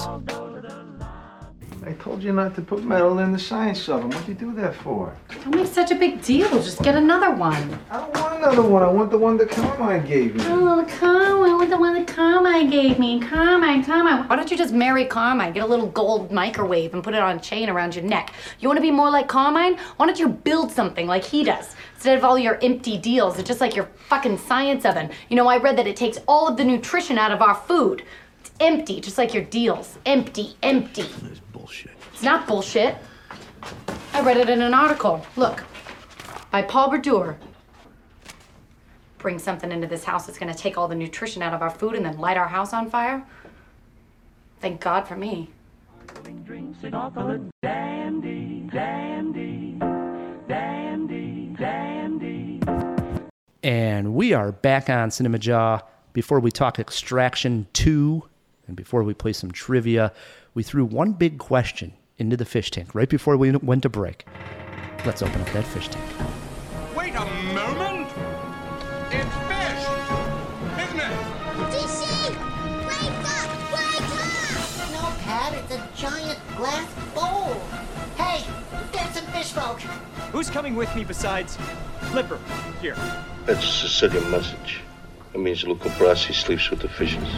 [1.82, 4.10] I told you not to put metal in the science oven.
[4.10, 5.16] What'd you do that for?
[5.42, 6.48] Don't make such a big deal.
[6.62, 7.78] Just get another one.
[7.90, 8.82] I don't want another one.
[8.84, 10.44] I want the one that Carmine gave me.
[10.46, 13.18] Oh, Carmine, with the one that Carmine gave me.
[13.20, 14.28] Carmine, Carmine.
[14.28, 15.52] Why don't you just marry Carmine?
[15.52, 18.34] Get a little gold microwave and put it on a chain around your neck.
[18.60, 19.76] You want to be more like Carmine?
[19.96, 21.74] Why don't you build something like he does?
[22.00, 25.10] Instead of all your empty deals, it's just like your fucking science oven.
[25.28, 28.04] You know, I read that it takes all of the nutrition out of our food.
[28.40, 29.98] It's empty, just like your deals.
[30.06, 31.02] Empty, empty.
[31.22, 31.90] That's bullshit.
[32.14, 32.96] It's not bullshit.
[34.14, 35.26] I read it in an article.
[35.36, 35.62] Look,
[36.50, 37.36] by Paul Brodeur.
[39.18, 41.96] Bring something into this house that's gonna take all the nutrition out of our food
[41.96, 43.22] and then light our house on fire?
[44.62, 45.50] Thank God for me.
[53.62, 55.80] And we are back on Cinema Jaw.
[56.14, 58.22] Before we talk Extraction 2
[58.66, 60.14] and before we play some trivia,
[60.54, 64.26] we threw one big question into the fish tank right before we went to break.
[65.04, 66.04] Let's open up that fish tank.
[66.96, 68.08] Wait a moment!
[69.10, 69.84] It's fish!
[70.80, 71.12] Isn't it?
[71.68, 72.30] DC!
[72.88, 73.50] Wake up!
[73.74, 74.90] Wake up!
[74.90, 77.60] No, Pat, it's a giant glass bowl.
[78.16, 78.42] Hey,
[78.92, 79.80] there's some fish folk.
[80.32, 81.58] Who's coming with me besides
[82.10, 82.38] Flipper?
[82.80, 82.96] Here.
[83.46, 84.80] That's a Sicilian message.
[85.32, 87.28] It means Luca Brasi sleeps with the fishes.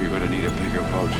[0.00, 1.10] You're gonna need a bigger boat.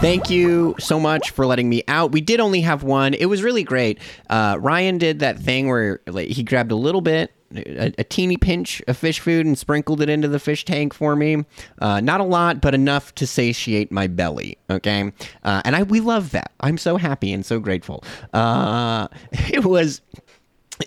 [0.00, 2.12] Thank you so much for letting me out.
[2.12, 3.14] We did only have one.
[3.14, 3.98] It was really great.
[4.30, 8.36] Uh, Ryan did that thing where like, he grabbed a little bit, a, a teeny
[8.36, 11.44] pinch of fish food, and sprinkled it into the fish tank for me.
[11.80, 14.58] Uh, not a lot, but enough to satiate my belly.
[14.70, 16.52] Okay, uh, and I we love that.
[16.60, 18.04] I'm so happy and so grateful.
[18.32, 20.00] Uh, it was,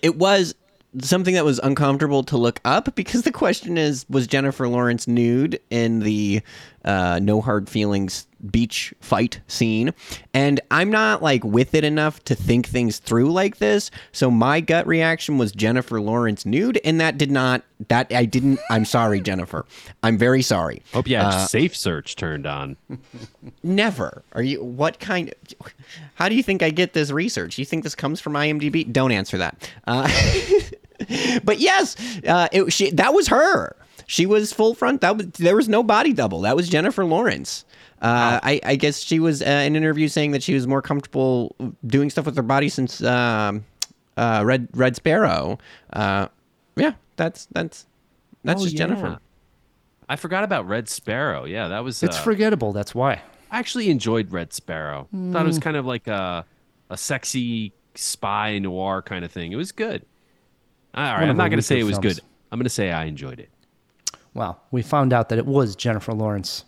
[0.02, 0.56] it was
[1.00, 5.60] something that was uncomfortable to look up because the question is was Jennifer Lawrence nude
[5.70, 6.42] in the
[6.84, 9.94] uh, no hard feelings beach fight scene
[10.34, 14.60] and I'm not like with it enough to think things through like this so my
[14.60, 19.22] gut reaction was Jennifer Lawrence nude and that did not that I didn't I'm sorry
[19.22, 19.66] Jennifer
[20.04, 22.76] I'm very sorry Hope you had Uh, safe search turned on.
[23.64, 24.24] Never.
[24.34, 24.64] Are you?
[24.64, 25.34] What kind?
[26.16, 27.58] How do you think I get this research?
[27.58, 28.92] You think this comes from IMDb?
[28.92, 29.72] Don't answer that.
[29.88, 30.08] Uh,
[31.44, 31.96] but yes,
[32.28, 33.76] uh, it, she, that was her.
[34.08, 35.02] She was full front.
[35.02, 36.42] That was there was no body double.
[36.42, 37.66] That was Jennifer Lawrence.
[38.02, 40.82] Uh, I, I guess she was uh, in an interview saying that she was more
[40.82, 41.56] comfortable
[41.86, 43.64] doing stuff with her body since um,
[44.18, 45.60] uh, Red Red Sparrow.
[45.94, 46.28] Uh,
[46.76, 47.86] yeah, that's that's
[48.44, 49.20] that's Oh, just Jennifer.
[50.10, 51.46] I forgot about Red Sparrow.
[51.46, 52.02] Yeah, that was.
[52.04, 53.22] It's uh, forgettable, that's why.
[53.50, 55.08] I actually enjoyed Red Sparrow.
[55.32, 55.62] Thought it was Mm.
[55.62, 56.44] kind of like a
[56.90, 59.52] a sexy spy noir kind of thing.
[59.54, 60.06] It was good.
[60.94, 62.16] All right, I'm not going to say it was films.
[62.20, 62.24] good.
[62.52, 63.50] I'm going to say I enjoyed it.
[64.34, 66.66] Well, we found out that it was Jennifer Lawrence.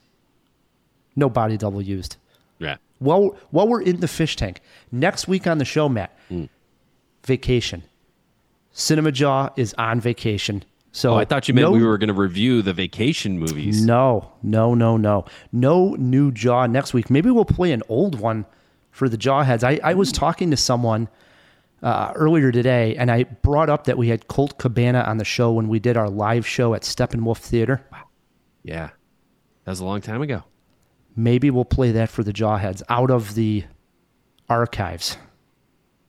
[1.15, 2.17] No body double used.
[2.59, 2.77] Yeah.
[2.99, 4.61] While, while we're in the fish tank,
[4.91, 6.45] next week on the show, Matt, Hmm.
[7.25, 7.83] vacation.
[8.71, 10.63] Cinema Jaw is on vacation.
[10.91, 13.83] So oh, I thought you meant no- we were going to review the vacation movies.
[13.85, 15.25] No, no, no, no.
[15.51, 17.09] No new Jaw next week.
[17.09, 18.45] Maybe we'll play an old one
[18.91, 19.63] for the Jawheads.
[19.63, 21.07] I, I was talking to someone
[21.83, 25.51] uh, earlier today, and I brought up that we had Colt Cabana on the show
[25.51, 27.85] when we did our live show at Steppenwolf Theater.
[28.63, 28.89] Yeah,
[29.65, 30.43] that was a long time ago.
[31.15, 33.65] Maybe we'll play that for the Jawheads out of the
[34.49, 35.17] archives.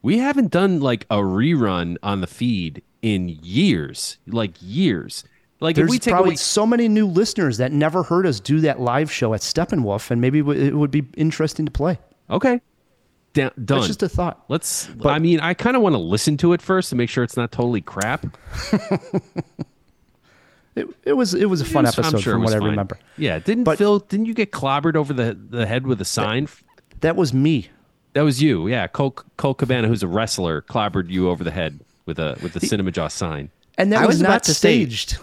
[0.00, 5.24] We haven't done like a rerun on the feed in years, like years.
[5.60, 8.38] Like There's if we take probably away, so many new listeners that never heard us
[8.38, 11.98] do that live show at Steppenwolf, and maybe it would be interesting to play.
[12.30, 12.60] okay,
[13.34, 13.64] Da- done.
[13.78, 14.42] That's just a thought.
[14.48, 14.86] Let's.
[14.86, 17.22] But, I mean, I kind of want to listen to it first to make sure
[17.22, 18.24] it's not totally crap.
[20.76, 22.62] It, it was it was a fun It was- I'm episode sure from was what
[22.62, 22.98] I remember.
[23.16, 24.00] Yeah, didn't Phil?
[24.00, 26.48] Didn't you get clobbered over the the head with a sign?
[27.00, 27.68] That was me.
[28.14, 28.66] That was you.
[28.66, 31.78] Yeah, Colt, Colt Cabana, who's a wrestler, clobbered you over the head.
[32.06, 33.50] with a with the Cinema Jaw sign.
[33.78, 35.18] And that I was, was not about to say- staged.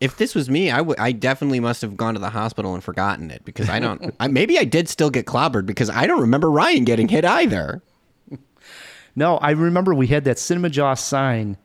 [0.00, 3.44] If this was me, I, definitely must have gone to the hospital and forgotten it
[3.44, 4.14] because I don't.
[4.18, 7.82] I, maybe I did still get clobbered because I don't remember Ryan getting hit either.
[9.16, 11.58] No, I remember we had that Cinema Jaw sign,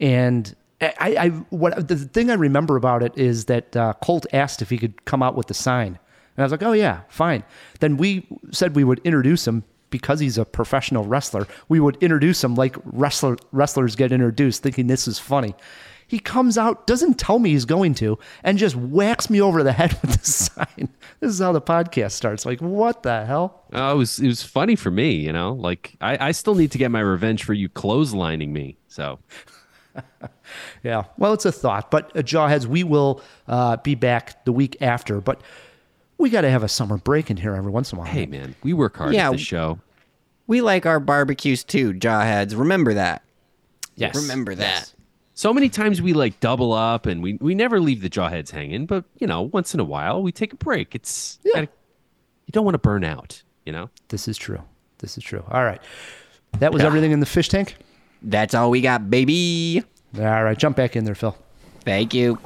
[0.00, 4.62] and I, I what the thing I remember about it is that uh, Colt asked
[4.62, 5.98] if he could come out with the sign,
[6.36, 7.44] and I was like, oh yeah, fine.
[7.80, 11.46] Then we said we would introduce him because he's a professional wrestler.
[11.68, 15.54] We would introduce him like wrestler wrestlers get introduced, thinking this is funny.
[16.14, 19.72] He comes out, doesn't tell me he's going to, and just whacks me over the
[19.72, 20.88] head with the sign.
[21.18, 22.46] This is how the podcast starts.
[22.46, 23.64] Like, what the hell?
[23.72, 25.54] Oh, it was it was funny for me, you know.
[25.54, 28.76] Like I, I still need to get my revenge for you clotheslining me.
[28.86, 29.18] So
[30.84, 31.90] Yeah, well, it's a thought.
[31.90, 35.20] But uh, Jawheads, we will uh, be back the week after.
[35.20, 35.40] But
[36.16, 38.08] we got to have a summer break in here every once in a while.
[38.10, 39.30] hey, man, we work hard Yeah.
[39.30, 39.80] at the show.
[40.46, 42.56] We like our barbecues too, jawheads.
[42.56, 43.22] Remember that.
[43.96, 44.14] Yes.
[44.14, 44.93] Remember that.
[45.36, 48.86] So many times we like double up, and we we never leave the jawheads hanging.
[48.86, 50.94] But you know, once in a while we take a break.
[50.94, 51.62] It's gotta-
[52.46, 53.42] you don't want to burn out.
[53.66, 53.90] You know.
[54.08, 54.62] This is true.
[54.98, 55.42] This is true.
[55.50, 55.80] All right.
[56.60, 57.76] That was everything in the fish tank.
[58.22, 59.82] That's all we got, baby.
[60.16, 61.36] All right, jump back in there, Phil.
[61.80, 62.38] Thank you.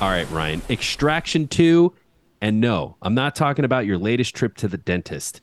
[0.00, 0.62] All right, Ryan.
[0.70, 1.92] Extraction 2.
[2.40, 5.40] And no, I'm not talking about your latest trip to the dentist.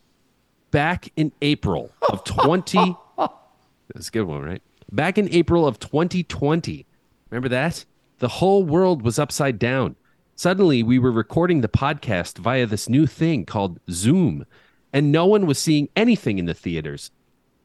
[0.71, 2.95] Back in April of 20
[3.93, 4.61] That's a good one, right?
[4.91, 6.85] Back in April of 2020.
[7.29, 7.85] Remember that?
[8.19, 9.95] The whole world was upside down.
[10.35, 14.45] Suddenly, we were recording the podcast via this new thing called Zoom,
[14.93, 17.11] and no one was seeing anything in the theaters.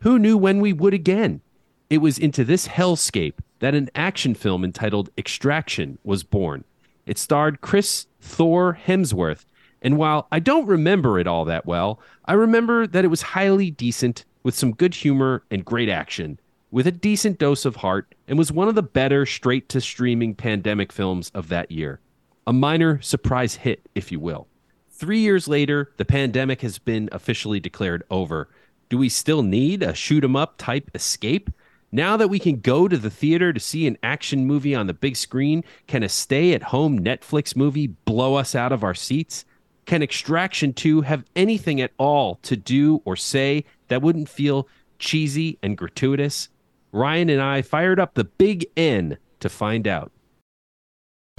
[0.01, 1.41] Who knew when we would again?
[1.89, 6.65] It was into this hellscape that an action film entitled Extraction was born.
[7.07, 9.45] It starred Chris Thor Hemsworth,
[9.81, 13.71] and while I don't remember it all that well, I remember that it was highly
[13.71, 16.39] decent with some good humor and great action,
[16.71, 20.35] with a decent dose of heart, and was one of the better straight to streaming
[20.35, 21.99] pandemic films of that year.
[22.47, 24.47] A minor surprise hit, if you will.
[24.91, 28.49] Three years later, the pandemic has been officially declared over.
[28.91, 31.51] Do we still need a shoot 'em up type escape?
[31.91, 34.95] Now that we can go to the theater to see an action movie on the
[34.95, 39.45] big screen, can a stay at home Netflix movie blow us out of our seats?
[39.87, 44.69] Can Extraction 2 have anything at all to do or say that wouldn't feel
[44.99, 46.49] cheesy and gratuitous?
[46.93, 50.13] Ryan and I fired up the big N to find out.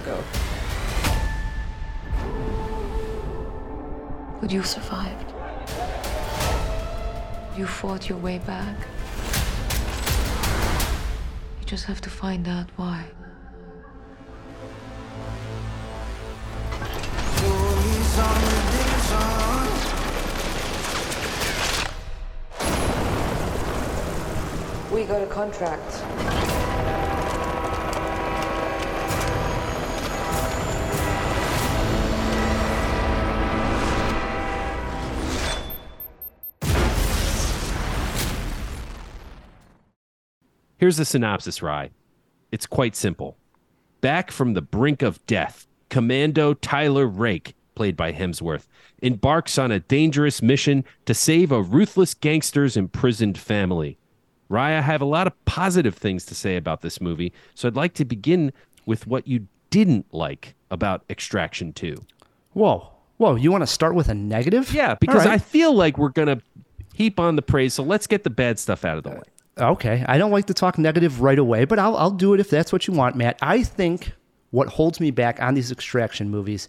[0.04, 0.22] Go.
[4.40, 5.32] But you survived.
[7.56, 8.76] You fought your way back.
[11.60, 13.06] You just have to find out why.
[24.96, 25.92] We got a contract.
[40.78, 41.90] Here's the synopsis, Rye.
[42.50, 43.36] It's quite simple.
[44.00, 48.66] Back from the brink of death, Commando Tyler Rake, played by Hemsworth,
[49.02, 53.98] embarks on a dangerous mission to save a ruthless gangster's imprisoned family.
[54.48, 57.76] Rye, I have a lot of positive things to say about this movie, so I'd
[57.76, 58.52] like to begin
[58.84, 61.96] with what you didn't like about Extraction 2.
[62.52, 62.90] Whoa.
[63.18, 64.72] Whoa, you want to start with a negative?
[64.72, 66.42] Yeah, because I feel like we're going to
[66.94, 69.22] heap on the praise, so let's get the bad stuff out of the way.
[69.58, 72.40] Uh, okay, I don't like to talk negative right away, but I'll I'll do it
[72.40, 73.38] if that's what you want, Matt.
[73.40, 74.12] I think
[74.50, 76.68] what holds me back on these extraction movies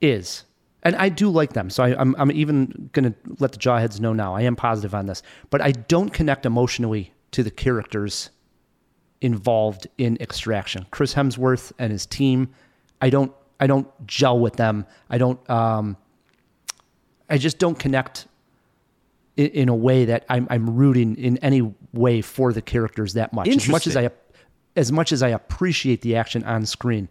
[0.00, 0.44] is,
[0.82, 4.12] and I do like them, so I, I'm I'm even gonna let the jawheads know
[4.12, 4.34] now.
[4.34, 8.30] I am positive on this, but I don't connect emotionally to the characters
[9.20, 10.86] involved in extraction.
[10.90, 12.48] Chris Hemsworth and his team,
[13.00, 14.86] I don't I don't gel with them.
[15.08, 15.96] I don't um
[17.28, 18.26] I just don't connect
[19.36, 23.32] in, in a way that I'm I'm rooting in any way for the characters that
[23.32, 23.48] much.
[23.48, 24.10] As much as I
[24.76, 27.08] as much as I appreciate the action on screen,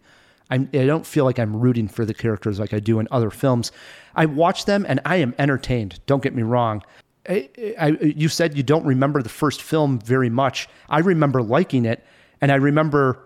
[0.49, 3.29] I'm, I don't feel like I'm rooting for the characters like I do in other
[3.29, 3.71] films.
[4.15, 5.99] I watch them and I am entertained.
[6.05, 6.83] Don't get me wrong.
[7.27, 10.67] I, I, you said you don't remember the first film very much.
[10.89, 12.03] I remember liking it,
[12.41, 13.23] and I remember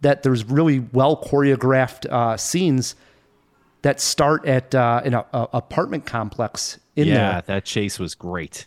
[0.00, 2.96] that there's really well choreographed uh, scenes
[3.82, 7.42] that start at uh, in a, a apartment complex in yeah, there.
[7.42, 8.66] that chase was great.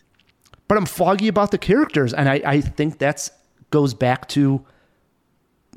[0.66, 3.30] But I'm foggy about the characters, and I, I think that's
[3.70, 4.64] goes back to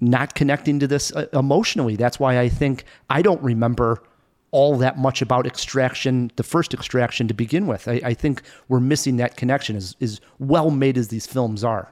[0.01, 1.95] not connecting to this uh, emotionally.
[1.95, 4.03] That's why I think I don't remember
[4.51, 7.87] all that much about extraction, the first extraction to begin with.
[7.87, 11.91] I, I think we're missing that connection as, as well made as these films are.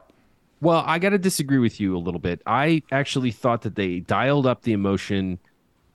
[0.61, 2.41] Well, I got to disagree with you a little bit.
[2.45, 5.39] I actually thought that they dialed up the emotion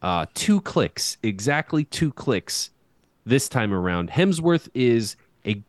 [0.03, 2.71] uh, two clicks, exactly two clicks
[3.25, 4.11] this time around.
[4.11, 5.63] Hemsworth is a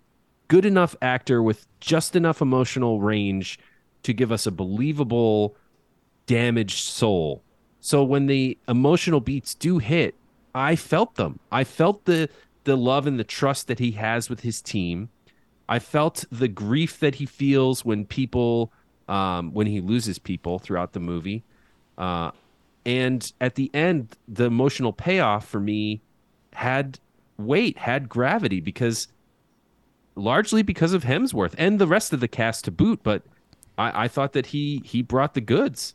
[0.47, 3.59] good enough actor with just enough emotional range
[4.03, 5.55] to give us a believable
[6.27, 7.41] damaged soul.
[7.79, 10.13] So when the emotional beats do hit,
[10.53, 11.39] I felt them.
[11.51, 12.29] I felt the
[12.63, 15.09] the love and the trust that he has with his team.
[15.69, 18.71] I felt the grief that he feels when people
[19.07, 21.43] um, when he loses people throughout the movie.
[21.97, 22.31] Uh,
[22.85, 26.01] and at the end, the emotional payoff for me
[26.53, 26.99] had
[27.37, 29.07] weight, had gravity because
[30.15, 33.01] largely because of Hemsworth and the rest of the cast to boot.
[33.03, 33.23] But
[33.77, 35.93] I, I thought that he he brought the goods.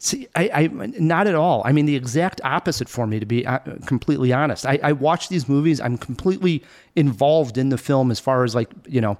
[0.00, 1.62] See, I, I not at all.
[1.64, 4.64] I mean, the exact opposite for me, to be uh, completely honest.
[4.64, 5.80] I, I watch these movies.
[5.80, 6.62] I'm completely
[6.94, 9.18] involved in the film as far as like you know,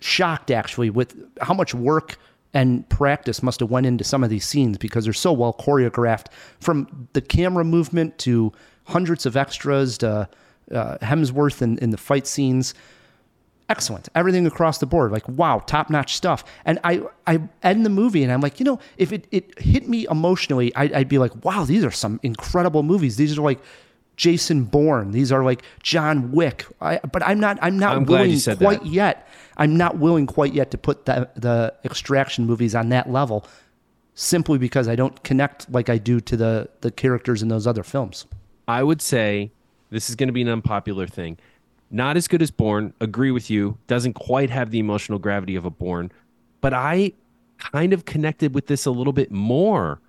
[0.00, 2.18] shocked actually with how much work
[2.52, 6.26] and practice must have went into some of these scenes because they're so well choreographed
[6.58, 8.52] from the camera movement to
[8.84, 10.28] hundreds of extras to
[10.72, 12.74] uh, Hemsworth in, in the fight scenes
[13.70, 14.08] excellent.
[14.14, 16.44] Everything across the board, like wow, top notch stuff.
[16.64, 19.88] And I I end the movie and I'm like, you know, if it, it hit
[19.88, 23.16] me emotionally, I'd, I'd be like, wow, these are some incredible movies.
[23.16, 23.60] These are like
[24.16, 25.12] Jason Bourne.
[25.12, 26.66] These are like John Wick.
[26.80, 28.86] I, but I'm not I'm not I'm willing quite that.
[28.86, 29.28] yet.
[29.56, 33.46] I'm not willing quite yet to put the the extraction movies on that level
[34.14, 37.82] simply because I don't connect like I do to the the characters in those other
[37.82, 38.26] films.
[38.68, 39.52] I would say
[39.90, 41.38] this is going to be an unpopular thing.
[41.90, 42.94] Not as good as Bourne.
[43.00, 43.78] Agree with you.
[43.86, 46.12] Doesn't quite have the emotional gravity of a Bourne,
[46.60, 47.12] but I
[47.58, 50.00] kind of connected with this a little bit more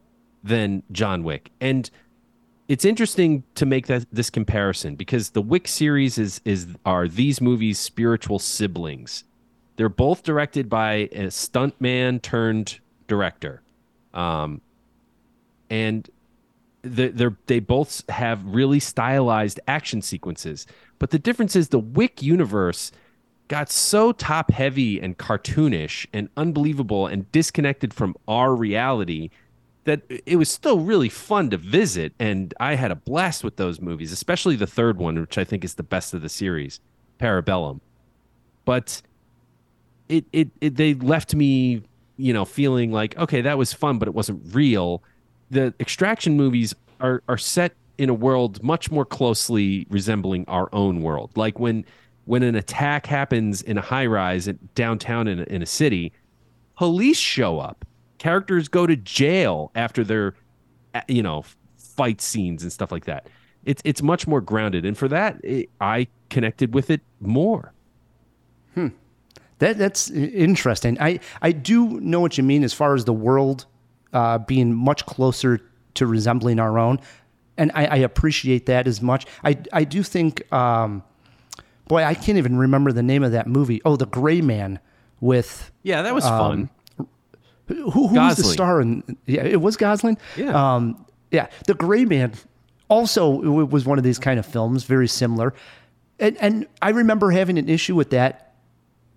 [0.44, 1.52] than John Wick.
[1.60, 1.90] And
[2.68, 7.42] it's interesting to make that this comparison because the Wick series is is are these
[7.42, 9.24] movies spiritual siblings.
[9.76, 13.62] They're both directed by a stuntman turned director,
[14.14, 14.62] um,
[15.70, 16.10] and
[16.84, 20.66] they're, they both have really stylized action sequences.
[21.00, 22.92] But the difference is the Wick universe
[23.48, 29.30] got so top heavy and cartoonish and unbelievable and disconnected from our reality
[29.84, 33.82] that it was still really fun to visit and I had a blast with those
[33.82, 36.80] movies, especially the third one, which I think is the best of the series,
[37.20, 37.82] Parabellum.
[38.64, 39.02] But
[40.08, 41.84] it it, it they left me,
[42.18, 45.04] you know, feeling like okay, that was fun, but it wasn't real.
[45.52, 51.04] The extraction movies are are set in a world much more closely resembling our own
[51.04, 51.32] world.
[51.36, 51.86] Like when
[52.26, 56.14] when an attack happens in a high rise downtown in a, in a city,
[56.76, 57.86] police show up.
[58.18, 60.36] Characters go to jail after their
[61.08, 61.44] you know
[61.78, 63.28] fight scenes and stuff like that.
[63.66, 67.74] It's it's much more grounded, and for that, it, I connected with it more.
[68.74, 68.88] Hmm.
[69.60, 71.00] That that's interesting.
[71.00, 73.66] I I do know what you mean as far as the world
[74.14, 75.60] uh, being much closer
[75.94, 77.00] to resembling our own,
[77.58, 79.26] and I, I appreciate that as much.
[79.44, 81.04] I I do think, um,
[81.88, 83.82] boy, I can't even remember the name of that movie.
[83.86, 84.80] Oh, The Gray Man
[85.20, 87.08] with Yeah, that was um, fun.
[87.68, 88.82] Who, who was the star?
[88.82, 90.18] In, yeah, it was Gosling.
[90.36, 90.76] Yeah.
[90.76, 91.48] Um, yeah.
[91.68, 92.34] The Gray Man
[92.90, 95.54] also w- was one of these kind of films, very similar.
[96.20, 98.56] And, and I remember having an issue with that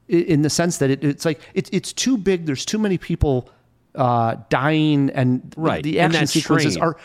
[0.08, 2.46] in the sense that it, it's like it, it's too big.
[2.46, 3.50] There's too many people
[3.94, 6.96] uh, dying, and Right, the and action sequences are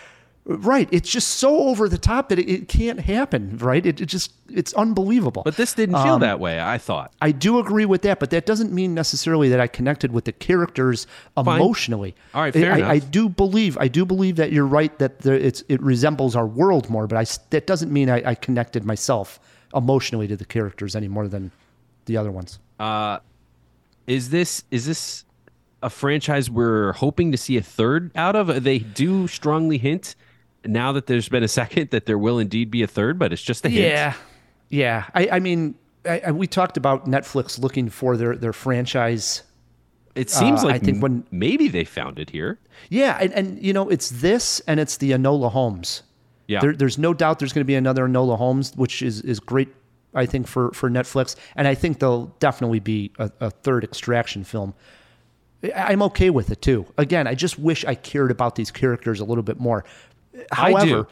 [0.45, 0.89] right.
[0.91, 3.57] It's just so over the top that it, it can't happen.
[3.59, 3.85] Right?
[3.85, 5.43] It, it just it's unbelievable.
[5.43, 6.59] But this didn't feel Um, that way.
[6.59, 7.13] I thought.
[7.21, 10.31] I do agree with that, but that doesn't mean necessarily that I connected with the
[10.31, 11.05] characters
[11.37, 12.15] emotionally.
[12.33, 12.91] All right, fair I, enough.
[12.91, 16.47] I do believe I do believe that you're right that there, it's it resembles our
[16.47, 19.39] world more, but I that doesn't mean I, I connected myself
[19.75, 21.51] emotionally to the characters any more than
[22.05, 22.57] the other ones.
[22.79, 23.19] Uh,
[24.07, 25.25] is this is this
[25.81, 28.63] a franchise we're hoping to see a third out of?
[28.63, 30.15] They do strongly hint
[30.65, 33.41] now that there's been a second that there will indeed be a third, but it's
[33.41, 33.85] just a hint.
[33.85, 34.13] Yeah,
[34.69, 35.05] yeah.
[35.13, 35.75] I, I mean,
[36.05, 39.43] I, I, we talked about Netflix looking for their their franchise.
[40.15, 42.59] It seems Uh, like I think when maybe they found it here.
[42.89, 46.03] Yeah, and, and you know, it's this and it's the Enola Holmes.
[46.47, 46.61] Yeah.
[46.61, 49.69] There, there's no doubt there's going to be another Enola Holmes, which is, is great,
[50.15, 51.35] I think, for, for Netflix.
[51.55, 54.73] And I think there'll definitely be a, a third extraction film.
[55.75, 56.85] I'm okay with it too.
[56.97, 59.83] Again, I just wish I cared about these characters a little bit more.
[60.51, 61.07] However,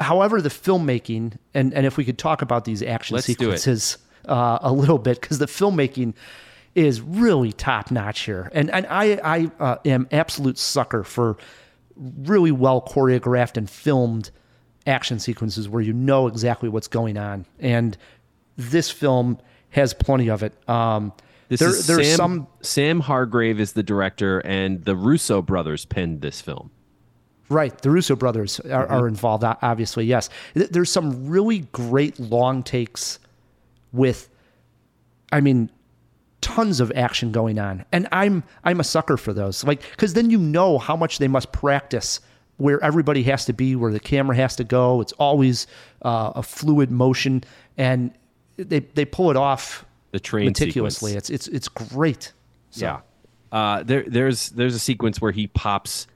[0.00, 4.58] however, the filmmaking, and, and if we could talk about these action Let's sequences uh,
[4.62, 6.14] a little bit, because the filmmaking
[6.74, 8.50] is really top notch here.
[8.54, 11.36] And and I I uh, am absolute sucker for
[11.96, 14.30] really well choreographed and filmed
[14.86, 17.98] action sequences where you know exactly what's going on, and
[18.56, 19.38] this film
[19.70, 20.54] has plenty of it.
[20.68, 21.12] Um,
[21.48, 25.84] This there, is there's Sam, some Sam Hargrave is the director, and the Russo brothers
[25.84, 26.70] penned this film.
[27.48, 28.92] Right, the Russo brothers are, Mm-hmm.
[28.92, 29.44] are involved.
[29.44, 30.28] Obviously, yes.
[30.52, 33.18] There's some really great long takes
[33.92, 34.28] with,
[35.32, 35.70] I mean,
[36.42, 39.64] tons of action going on, and I'm I'm a sucker for those.
[39.64, 42.20] Like, because then you know how much they must practice
[42.58, 45.00] where everybody has to be, where the camera has to go.
[45.00, 45.66] It's always
[46.02, 47.44] uh, a fluid motion,
[47.78, 48.12] and
[48.58, 51.10] they they pull it off The train meticulously.
[51.12, 51.30] sequence.
[51.30, 52.32] It's it's it's great.
[52.70, 53.00] So- Yeah.
[53.50, 56.06] Uh, there, there's there's a sequence where he pops.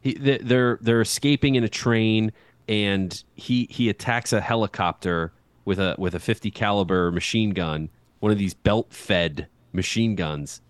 [0.00, 2.32] He, they- they're they're escaping in a train,
[2.68, 5.32] and he he attacks a helicopter
[5.64, 7.88] with a with a 50 caliber machine gun,
[8.20, 10.60] one of these belt fed machine guns,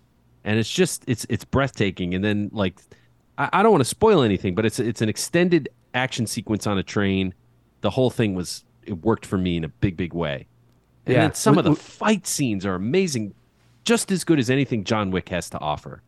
[0.45, 2.13] and it's just it's it's breathtaking.
[2.13, 2.79] And then like,
[3.37, 6.77] I, I don't want to spoil anything, but it's it's an extended action sequence on
[6.77, 7.33] a train.
[7.81, 10.47] The whole thing was it worked for me in a big big way.
[11.05, 11.21] And Yeah.
[11.23, 13.33] then some We- of the we- fight scenes are amazing,
[13.83, 16.01] just as good as anything John Wick has to offer.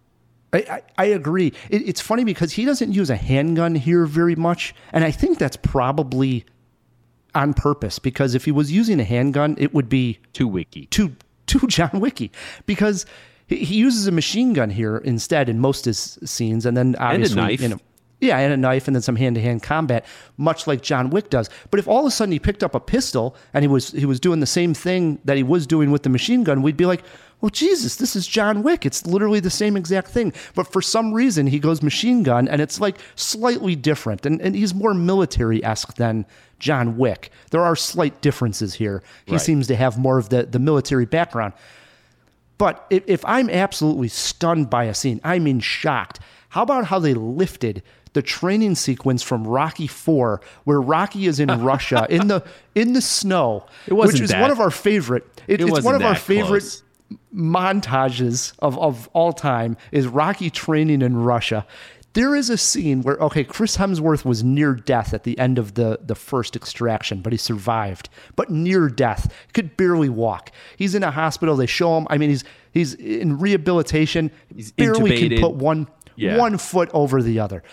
[0.54, 1.52] I, I, I agree.
[1.70, 5.38] It, it's funny because he doesn't use a handgun here very much, and I think
[5.38, 6.46] that's probably
[7.34, 8.00] on purpose.
[8.00, 11.16] Because if he was using a handgun, it would be too wicky, too
[11.48, 12.32] too John Wicky.
[12.66, 13.06] Because
[13.48, 16.96] he, he uses a machine gun here instead in most of his scenes, and then
[17.00, 17.62] obviously a knife.
[17.62, 17.80] you know,
[18.22, 20.06] yeah, and a knife, and then some hand to hand combat,
[20.38, 21.50] much like John Wick does.
[21.70, 24.06] But if all of a sudden he picked up a pistol and he was he
[24.06, 26.86] was doing the same thing that he was doing with the machine gun, we'd be
[26.86, 27.04] like,
[27.42, 28.86] well, Jesus, this is John Wick.
[28.86, 30.32] It's literally the same exact thing.
[30.56, 34.56] But for some reason, he goes machine gun, and it's like slightly different, and and
[34.56, 36.26] he's more military esque than
[36.58, 37.32] John Wick.
[37.52, 39.04] There are slight differences here.
[39.26, 39.42] He Right.
[39.42, 41.54] seems to have more of the the military background.
[42.58, 46.20] But if, if I'm absolutely stunned by a scene, I mean shocked.
[46.50, 47.84] How about how they lifted
[48.16, 52.44] the training sequence from Rocky Four, where Rocky is in Russia in the
[52.74, 55.24] in the snow, which is that- one of our favorite.
[55.48, 56.84] It, it it's one of our favorite close.
[57.34, 61.66] montages of, of all time is Rocky training in Russia.
[62.14, 65.74] There is a scene where okay, Chris Hemsworth was near death at the end of
[65.74, 68.08] the the first extraction, but he survived.
[68.38, 70.52] But near death, could barely walk.
[70.78, 71.58] He's in a hospital.
[71.58, 72.08] They show him.
[72.10, 74.32] I mean, he's he's in rehabilitation.
[74.56, 75.30] He's barely intubated.
[75.32, 76.38] can put one Yeah.
[76.38, 77.64] one foot over the other.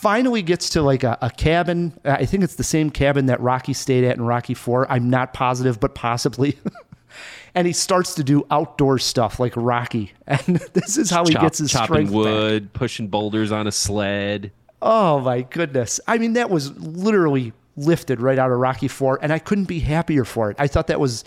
[0.00, 1.92] Finally gets to like a, a cabin.
[2.04, 4.90] I think it's the same cabin that Rocky stayed at in Rocky Four.
[4.90, 6.58] I'm not positive, but possibly.
[7.54, 10.12] and he starts to do outdoor stuff like Rocky.
[10.26, 12.14] And this is how he Chop- gets his chopping strength back.
[12.14, 14.52] wood, pushing boulders on a sled.
[14.80, 16.00] Oh my goodness.
[16.08, 19.80] I mean, that was literally lifted right out of Rocky Four, and I couldn't be
[19.80, 20.56] happier for it.
[20.58, 21.24] I thought that was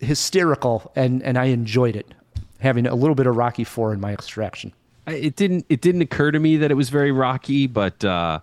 [0.00, 2.14] hysterical and, and I enjoyed it.
[2.60, 4.72] Having a little bit of Rocky Four in my extraction.
[5.06, 8.40] I- It didn't it didn't occur to me that it was very rocky, but uh,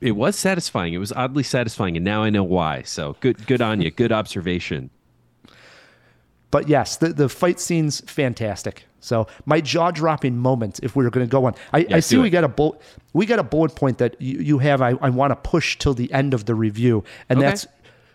[0.00, 0.92] it was satisfying.
[0.94, 2.82] It was oddly satisfying, and now I know why.
[2.82, 3.90] So good good on you.
[3.90, 4.90] Good observation.
[6.50, 8.84] But yes, the, the fight scenes fantastic.
[9.00, 12.00] So my jaw dropping moment, if we were going to go on, I, Yeah, I
[12.00, 12.30] see we it.
[12.30, 12.80] got a bullet,
[13.12, 14.80] we got a bullet point that you, you have.
[14.80, 17.48] I, I want to push till the end of the review, and Okay.
[17.48, 17.66] that's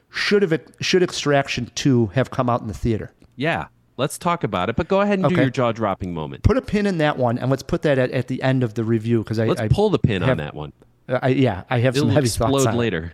[0.10, 3.12] should have should Extraction two have come out in the theater.
[3.36, 3.68] Yeah,
[4.02, 4.76] let's talk about it.
[4.76, 6.44] But go ahead and do your jaw dropping moment.
[6.44, 8.74] Put a pin in that one, and let's put that at, at the end of
[8.74, 10.74] the review because I Let's I pull the pin on that one.
[11.08, 13.14] I, yeah, I have some It'll heavy thoughts explode on later.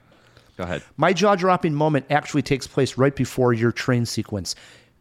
[0.57, 0.81] Go ahead.
[0.95, 4.55] My jaw dropping moment actually takes place right before your train sequence.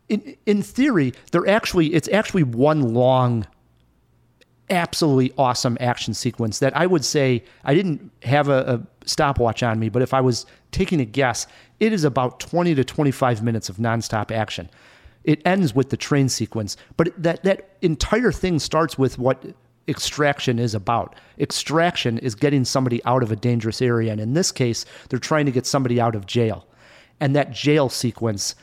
[0.09, 3.47] In in theory, they're actually it's actually one long
[4.68, 9.78] absolutely awesome action sequence that I would say I didn't have a, a stopwatch on
[9.78, 11.47] me, but if I was taking a guess,
[11.78, 14.68] it is about 20 to 25 minutes of nonstop action.
[15.27, 19.45] It ends with the train sequence, but that that entire thing starts with what
[19.89, 21.14] extraction is about.
[21.39, 25.47] Extraction is getting somebody out of a dangerous area, and in this case, they're trying
[25.47, 26.66] to get somebody out of jail.
[27.20, 28.55] And that jail sequence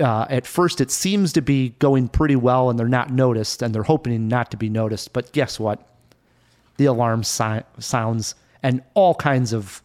[0.00, 3.74] uh, at first it seems to be going pretty well and they're not noticed and
[3.74, 5.88] they're hoping not to be noticed but guess what
[6.76, 9.82] the alarm si- sounds and all kinds of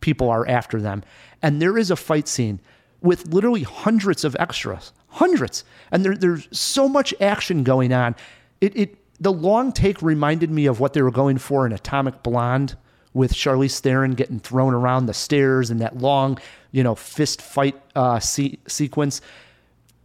[0.00, 1.02] people are after them
[1.42, 2.60] and there is a fight scene
[3.02, 8.14] with literally hundreds of extras hundreds and there, there's so much action going on
[8.60, 12.22] it, it the long take reminded me of what they were going for in atomic
[12.22, 12.76] blonde
[13.12, 16.38] with Charlize Theron getting thrown around the stairs and that long,
[16.72, 19.20] you know, fist fight uh, se- sequence.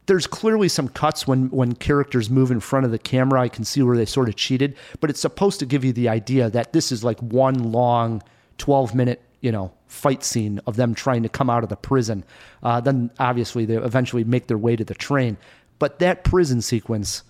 [0.08, 3.42] There's clearly some cuts when when characters move in front of the camera.
[3.42, 6.10] I can see where they sort of cheated, but it's supposed to give you the
[6.10, 8.22] idea that this is like one long,
[8.58, 12.24] 12 minute, you know, fight scene of them trying to come out of the prison.
[12.64, 15.38] Uh, then obviously they eventually make their way to the train,
[15.78, 17.22] but that prison sequence,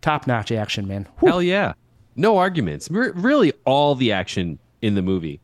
[0.00, 1.08] top notch action, man.
[1.18, 1.72] Hell yeah.
[2.14, 2.88] No arguments.
[2.88, 5.40] Re- really, all the action in the movie.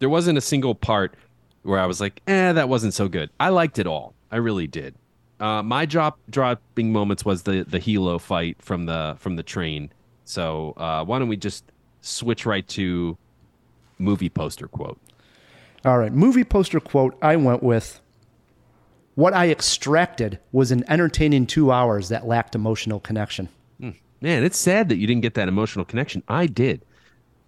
[0.00, 1.14] There wasn't a single part
[1.62, 3.30] where I was like, eh, that wasn't so good.
[3.40, 4.12] I liked it all.
[4.30, 4.94] I really did.
[5.40, 9.90] Uh, my drop dropping moments was the the helo fight from the from the train.
[10.24, 11.64] So uh, why don't we just
[12.02, 13.16] switch right to
[13.98, 14.98] movie poster quote?
[15.84, 18.00] All right, movie poster quote I went with
[19.14, 23.48] What I extracted was an entertaining two hours that lacked emotional connection.
[23.78, 23.90] Hmm.
[24.20, 26.22] Man, it's sad that you didn't get that emotional connection.
[26.28, 26.84] I did.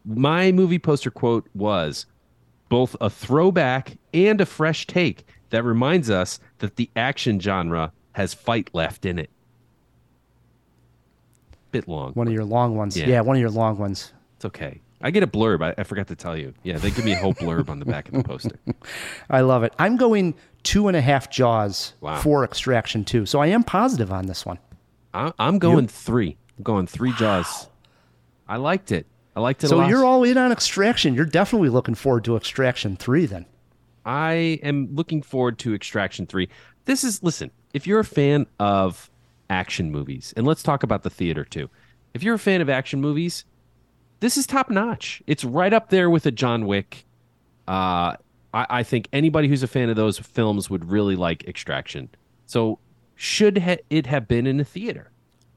[0.05, 2.07] My movie poster quote was
[2.69, 8.35] both a throwback and a fresh take that reminds us that the action genre has
[8.35, 9.31] fight left in it.
[11.71, 12.13] Bit long.
[12.13, 12.97] One of your long ones.
[12.97, 13.07] Yeah.
[13.07, 14.13] Yeah, one of your long ones.
[14.37, 14.81] It's okay.
[15.01, 15.63] I get a blurb.
[15.63, 16.55] I, I forgot to tell you.
[16.63, 18.59] Yeah, they give me a whole blurb on the back of the poster.
[19.31, 19.73] I love it.
[19.79, 22.21] I'm going two and a half jaws Wow.
[22.21, 23.27] for Extraction 2.
[23.27, 24.59] So I am positive on this one.
[25.13, 26.37] I, I'm going three.
[26.59, 27.69] I'm going three jaws.
[28.49, 29.07] I liked it.
[29.35, 31.15] I liked it a So you're all in on Extraction.
[31.15, 33.47] You're definitely looking forward to Extraction 3 then.
[34.07, 36.49] I am looking forward to Extraction 3.
[36.87, 39.11] This is, listen, if you're a fan of
[39.51, 41.69] action movies, and let's talk about the theater too.
[42.15, 43.45] If you're a fan of action movies,
[44.21, 45.23] this is top notch.
[45.27, 47.05] It's right up there with a John Wick.
[47.69, 48.17] Uh,
[48.55, 52.09] I, I think anybody who's a fan of those films would really like Extraction.
[52.47, 52.79] So,
[53.15, 55.11] should ha- it have been in a theater?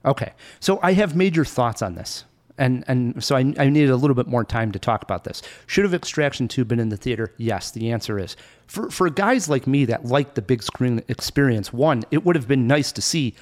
[0.05, 0.33] Okay.
[0.59, 2.25] So I have major thoughts on this.
[2.57, 5.41] And and so I, I needed a little bit more time to talk about this.
[5.65, 7.33] Should have Extraction 2 been in the theater?
[7.37, 8.35] Yes, the answer is.
[8.67, 12.49] For for guys like me that like the big screen experience, one, it would have
[12.49, 13.33] been nice to see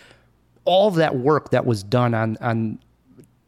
[0.65, 2.78] all that work that was done on on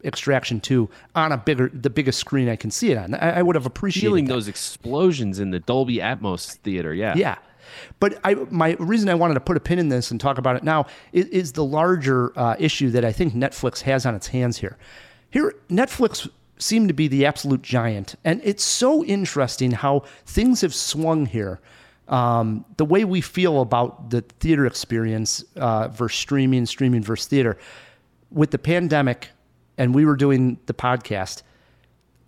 [0.04, 3.14] Extraction 2 on a bigger the biggest screen I can see it on.
[3.14, 4.34] I, I would have appreciated Feeling that.
[4.34, 6.94] those explosions in the Dolby Atmos theater.
[6.94, 7.14] Yeah.
[7.16, 7.36] Yeah.
[7.98, 10.56] But I, my reason I wanted to put a pin in this and talk about
[10.56, 14.28] it now is, is the larger uh, issue that I think Netflix has on its
[14.28, 14.76] hands here.
[15.30, 16.28] Here, Netflix
[16.58, 21.60] seemed to be the absolute giant, and it's so interesting how things have swung here.
[22.08, 27.56] Um, the way we feel about the theater experience uh, versus streaming, streaming versus theater.
[28.32, 29.28] With the pandemic,
[29.78, 31.42] and we were doing the podcast,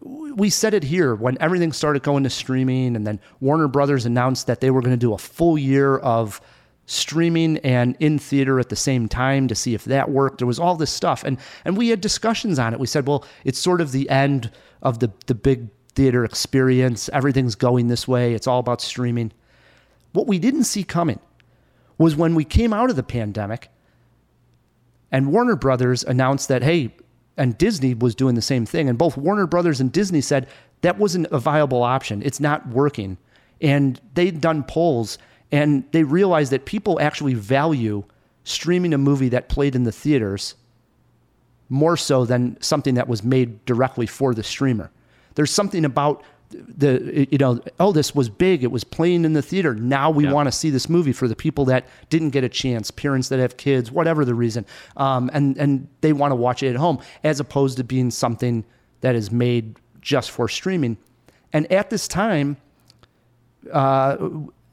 [0.00, 4.46] we said it here when everything started going to streaming and then Warner Brothers announced
[4.46, 6.40] that they were going to do a full year of
[6.86, 10.38] streaming and in theater at the same time to see if that worked.
[10.38, 11.22] There was all this stuff.
[11.22, 12.80] And and we had discussions on it.
[12.80, 14.50] We said well it's sort of the end
[14.82, 17.08] of the the big theater experience.
[17.12, 18.34] Everything's going this way.
[18.34, 19.32] It's all about streaming.
[20.12, 21.20] What we didn't see coming
[21.98, 23.68] was when we came out of the pandemic
[25.12, 26.94] and Warner Brothers announced that, hey,
[27.36, 28.88] and Disney was doing the same thing.
[28.88, 30.48] And both Warner Brothers and Disney said
[30.82, 32.22] that wasn't a viable option.
[32.22, 33.16] It's not working.
[33.60, 35.18] And they'd done polls
[35.52, 38.04] and they realized that people actually value
[38.44, 40.54] streaming a movie that played in the theaters
[41.68, 44.90] more so than something that was made directly for the streamer.
[45.34, 46.22] There's something about
[46.52, 49.74] the you know oh this was big it was playing in the theater.
[49.74, 52.90] Now we want to see this movie for the people that didn't get a chance
[52.90, 54.66] parents that have kids whatever the reason.
[54.96, 58.64] Um, and and they want to watch it at home as opposed to being something
[59.00, 60.96] that is made just for streaming.
[61.52, 62.56] And at this time
[63.72, 64.16] uh,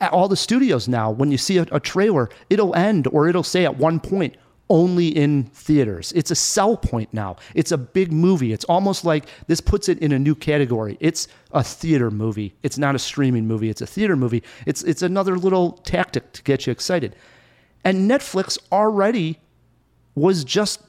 [0.01, 3.43] at all the studios now, when you see a, a trailer, it'll end or it'll
[3.43, 4.35] say at one point,
[4.69, 6.11] only in theaters.
[6.15, 7.37] It's a sell point now.
[7.55, 8.53] It's a big movie.
[8.53, 10.97] It's almost like this puts it in a new category.
[10.99, 12.55] It's a theater movie.
[12.63, 13.69] It's not a streaming movie.
[13.69, 14.43] It's a theater movie.
[14.65, 17.15] It's it's another little tactic to get you excited.
[17.83, 19.39] And Netflix already
[20.15, 20.81] was just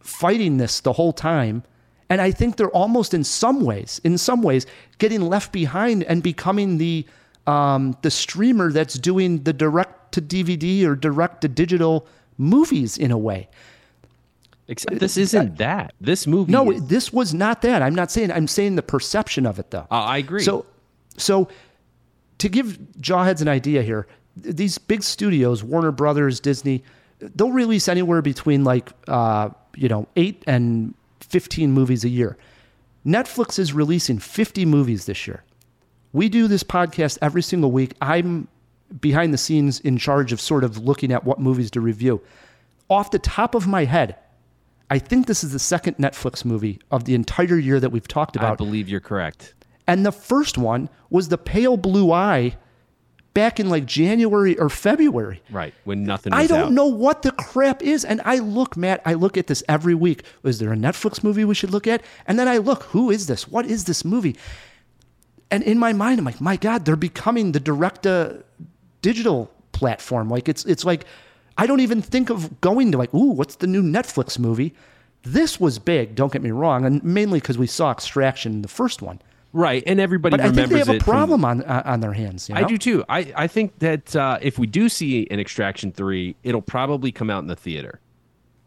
[0.00, 1.62] fighting this the whole time.
[2.08, 4.64] And I think they're almost in some ways, in some ways,
[4.98, 7.04] getting left behind and becoming the
[7.46, 12.06] um, the streamer that's doing the direct to DVD or direct to digital
[12.38, 13.48] movies in a way.
[14.68, 15.94] Except this isn't that.
[16.00, 16.50] This movie.
[16.50, 17.82] No, is- this was not that.
[17.82, 18.32] I'm not saying.
[18.32, 19.86] I'm saying the perception of it, though.
[19.90, 20.42] Uh, I agree.
[20.42, 20.66] So,
[21.16, 21.48] so
[22.38, 24.06] to give Jawheads an idea here,
[24.36, 26.82] these big studios, Warner Brothers, Disney,
[27.20, 32.36] they'll release anywhere between like uh, you know eight and fifteen movies a year.
[33.06, 35.44] Netflix is releasing 50 movies this year.
[36.12, 37.92] We do this podcast every single week.
[38.00, 38.48] I'm
[39.00, 42.20] behind the scenes in charge of sort of looking at what movies to review.
[42.88, 44.16] Off the top of my head,
[44.90, 48.36] I think this is the second Netflix movie of the entire year that we've talked
[48.36, 48.52] about.
[48.52, 49.54] I believe you're correct.
[49.88, 52.56] And the first one was The Pale Blue Eye
[53.34, 55.42] back in like January or February.
[55.50, 55.74] Right.
[55.84, 56.72] When nothing was I don't out.
[56.72, 58.02] know what the crap is.
[58.02, 60.22] And I look, Matt, I look at this every week.
[60.42, 62.02] Is there a Netflix movie we should look at?
[62.26, 63.46] And then I look, who is this?
[63.46, 64.36] What is this movie?
[65.50, 68.42] And in my mind, I'm like, my God, they're becoming the direct to
[69.06, 70.28] digital platform.
[70.28, 71.04] Like it's it's like
[71.56, 74.74] I don't even think of going to like, ooh, what's the new Netflix movie?
[75.22, 79.02] This was big, don't get me wrong, and mainly because we saw Extraction, the first
[79.02, 79.20] one.
[79.52, 81.82] Right, and everybody But I think remembers they have a it from- problem on uh,
[81.84, 82.48] on their hands.
[82.48, 82.60] You know?
[82.60, 83.04] I do too.
[83.08, 87.30] I, I think that uh, if we do see an Extraction 3, it'll probably come
[87.30, 88.00] out in the theater.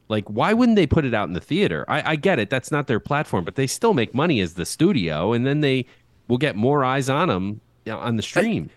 [0.08, 1.86] Like, why wouldn't they put it out in the theater?
[1.88, 2.50] I, I get it.
[2.50, 5.86] That's not their platform, but they still make money as the studio, and then they
[6.28, 8.70] will get more eyes on them on the stream.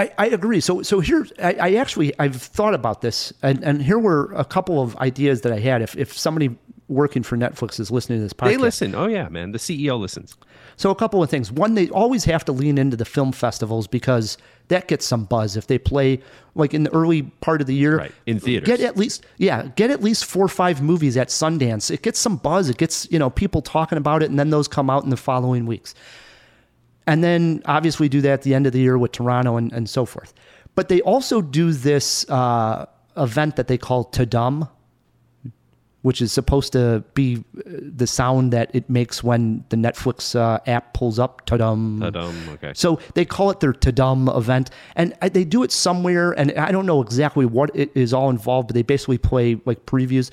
[0.00, 0.60] I, I agree.
[0.60, 4.44] So so here I, I actually I've thought about this and, and here were a
[4.44, 6.56] couple of ideas that I had if, if somebody
[6.90, 8.46] working for Netflix is listening to this podcast.
[8.46, 8.94] they listen.
[8.94, 9.52] Oh, yeah, man.
[9.52, 10.36] The CEO listens.
[10.76, 11.52] So a couple of things.
[11.52, 14.36] One, they always have to lean into the film festivals because
[14.68, 16.20] that gets some buzz if they play
[16.54, 17.98] like in the early part of the year.
[17.98, 18.66] Right, in theaters.
[18.66, 21.90] Get at least yeah, get at least four or five movies at Sundance.
[21.90, 22.68] It gets some buzz.
[22.68, 25.16] It gets, you know, people talking about it and then those come out in the
[25.16, 25.94] following weeks.
[27.10, 29.90] And then obviously do that at the end of the year with Toronto and, and
[29.90, 30.32] so forth.
[30.76, 32.86] But they also do this uh,
[33.16, 34.68] event that they call Tudum,
[36.02, 37.62] which is supposed to be uh,
[37.96, 41.44] the sound that it makes when the Netflix uh, app pulls up.
[41.46, 41.98] Tudum.
[41.98, 42.72] Tudum, okay.
[42.76, 46.86] So they call it their Tudum event, and they do it somewhere, and I don't
[46.86, 50.30] know exactly what it is all involved, but they basically play like previews.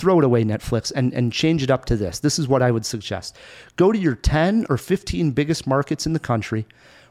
[0.00, 2.20] Throw it away, Netflix, and, and change it up to this.
[2.20, 3.36] This is what I would suggest.
[3.76, 6.66] Go to your 10 or 15 biggest markets in the country,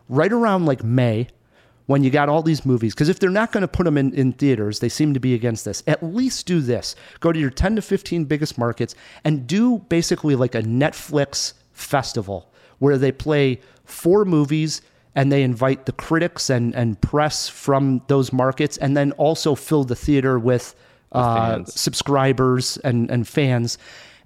[0.07, 1.27] right around like May,
[1.85, 2.95] when you got all these movies.
[2.95, 5.35] Because if they're not going to put them in, in theaters, they seem to be
[5.35, 5.83] against this.
[5.85, 6.95] At least do this.
[7.19, 12.51] Go to your 10 to 15 biggest markets and do basically like a Netflix festival
[12.79, 14.81] where they play four movies
[15.13, 19.83] and they invite the critics and, and press from those markets and then also fill
[19.83, 20.75] the theater with,
[21.11, 23.77] uh, subscribers and, and fans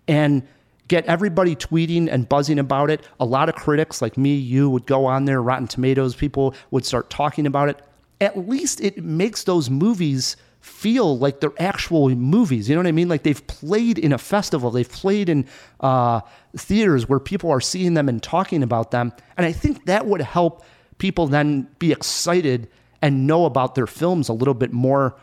[0.07, 0.43] and
[0.87, 3.01] get everybody tweeting and buzzing about it.
[3.19, 6.85] A lot of critics like me, you would go on there, Rotten Tomatoes, people would
[6.85, 7.81] start talking about it.
[8.21, 12.69] At least it makes those movies feel like they're actual movies.
[12.69, 13.09] You know what I mean?
[13.09, 15.45] Like they've played in a festival, they've played in
[15.81, 16.21] uh,
[16.55, 19.11] theaters where people are seeing them and talking about them.
[19.35, 20.63] And I think that would help
[20.99, 22.69] people then be excited
[23.01, 25.15] and know about their films a little bit more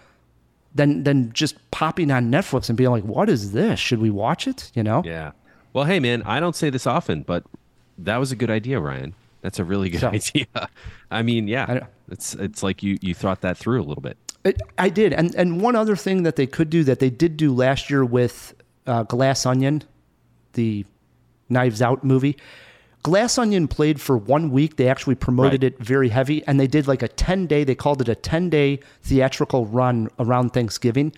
[0.74, 3.78] than than just popping on Netflix and being like, "What is this?
[3.80, 5.02] Should we watch it?" You know?
[5.04, 5.32] Yeah.
[5.72, 7.44] Well, hey, man, I don't say this often, but
[7.98, 9.14] that was a good idea, Ryan.
[9.42, 10.46] That's a really good So- idea.
[11.10, 14.16] I mean, yeah, it's it's like you you thought that through a little bit.
[14.44, 17.36] It, I did, and and one other thing that they could do that they did
[17.36, 18.54] do last year with
[18.86, 19.82] uh, Glass Onion,
[20.54, 20.84] the
[21.48, 22.36] Knives Out movie.
[23.02, 24.76] Glass Onion played for one week.
[24.76, 27.64] They actually promoted it very heavy, and they did like a ten day.
[27.64, 31.12] They called it a ten day theatrical run around Thanksgiving.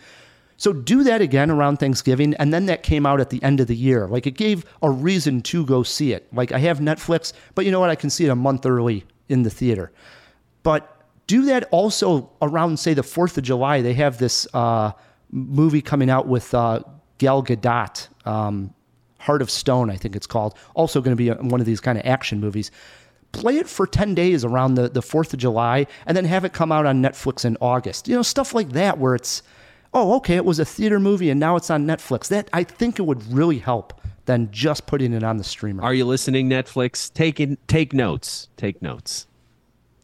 [0.56, 3.66] So do that again around Thanksgiving, and then that came out at the end of
[3.66, 4.06] the year.
[4.06, 6.32] Like it gave a reason to go see it.
[6.32, 7.90] Like I have Netflix, but you know what?
[7.90, 9.90] I can see it a month early in the theater.
[10.62, 13.80] But do that also around, say, the 4th of July.
[13.80, 14.92] They have this uh,
[15.30, 16.82] movie coming out with uh,
[17.18, 18.74] Gal Gadot, um,
[19.22, 20.54] Heart of Stone, I think it's called.
[20.74, 22.70] Also going to be a, one of these kind of action movies.
[23.32, 26.52] Play it for 10 days around the, the 4th of July and then have it
[26.52, 28.06] come out on Netflix in August.
[28.08, 29.42] You know, stuff like that where it's,
[29.94, 32.28] oh, okay, it was a theater movie and now it's on Netflix.
[32.28, 35.82] That I think it would really help than just putting it on the streamer.
[35.82, 37.12] Are you listening, Netflix?
[37.12, 38.48] Take in, take notes.
[38.56, 39.26] Take notes.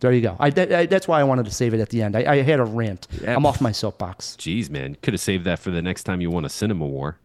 [0.01, 0.37] There you go.
[0.41, 2.17] I, that- I- that's why I wanted to save it at the end.
[2.17, 3.09] I, I had a rant.
[3.27, 4.37] I'm off my soapbox.
[4.39, 7.19] Jeez, man, could have saved that for the next time you won a cinema war.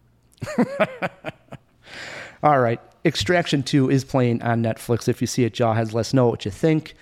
[2.44, 2.78] All right.
[3.06, 5.08] Extraction 2 is playing on Netflix.
[5.08, 6.94] If you see it, Jawheads, let us know what you think.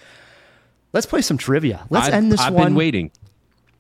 [0.93, 1.85] Let's play some trivia.
[1.91, 2.55] Let's I've- end this one.
[2.57, 3.11] I've been waiting.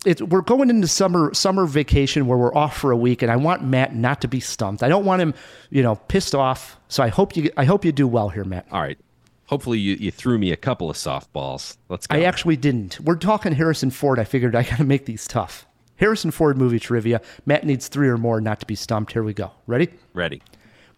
[0.05, 3.37] It's, we're going into summer summer vacation where we're off for a week, and I
[3.37, 4.83] want Matt not to be stumped.
[4.83, 5.33] I don't want him,
[5.71, 6.77] you know, pissed off.
[6.89, 8.67] So I hope you I hope you do well here, Matt.
[8.73, 8.99] All right.
[9.47, 11.77] Hopefully, you, you threw me a couple of softballs.
[11.89, 12.17] Let's go.
[12.17, 12.99] I actually didn't.
[12.99, 14.19] We're talking Harrison Ford.
[14.19, 15.67] I figured I got to make these tough.
[15.97, 17.21] Harrison Ford movie trivia.
[17.47, 19.13] Matt needs three or more not to be stumped.
[19.13, 19.53] Here we go.
[19.69, 19.89] Ready?
[20.15, 20.43] Ready.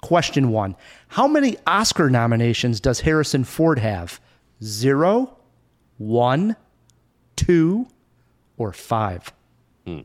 [0.04, 0.76] Question one
[1.08, 4.20] How many Oscar nominations does Harrison Ford have?
[4.62, 5.38] Zero,
[5.96, 6.56] one,
[7.36, 7.86] two,
[8.58, 9.32] or five?
[9.86, 10.00] Hmm.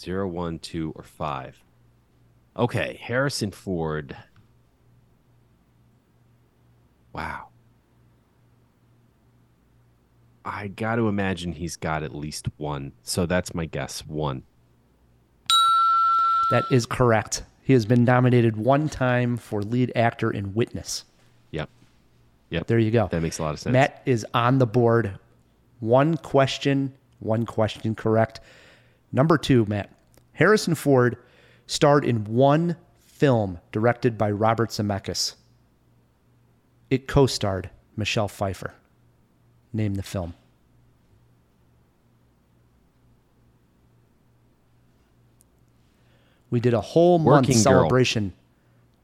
[0.00, 1.62] Zero, one, two, or five.
[2.56, 4.16] Okay, Harrison Ford.
[7.12, 7.50] Wow.
[10.44, 12.94] I got to imagine he's got at least one.
[13.04, 14.04] So that's my guess.
[14.04, 14.42] One.
[16.50, 17.44] That is correct.
[17.64, 21.04] He has been nominated one time for lead actor in Witness.
[21.50, 21.70] Yep.
[22.50, 22.66] Yep.
[22.66, 23.08] There you go.
[23.10, 23.72] That makes a lot of sense.
[23.72, 25.18] Matt is on the board.
[25.80, 28.40] One question, one question correct.
[29.12, 29.90] Number two, Matt.
[30.34, 31.16] Harrison Ford
[31.66, 35.34] starred in one film directed by Robert Zemeckis.
[36.90, 38.74] It co starred Michelle Pfeiffer.
[39.72, 40.34] Name the film.
[46.54, 47.62] We did a whole month Working Girl.
[47.64, 48.32] celebration,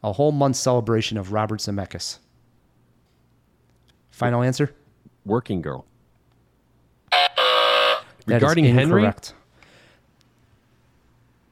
[0.04, 2.18] a whole month celebration of Robert Zemeckis.
[4.12, 4.72] Final answer?
[5.24, 5.84] Working Girl.
[7.10, 7.26] That
[8.28, 9.12] is Regarding Henry.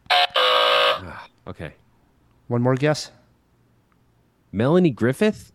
[0.09, 1.73] Ah, okay.
[2.47, 3.11] One more guess.
[4.53, 5.53] Melanie Griffith.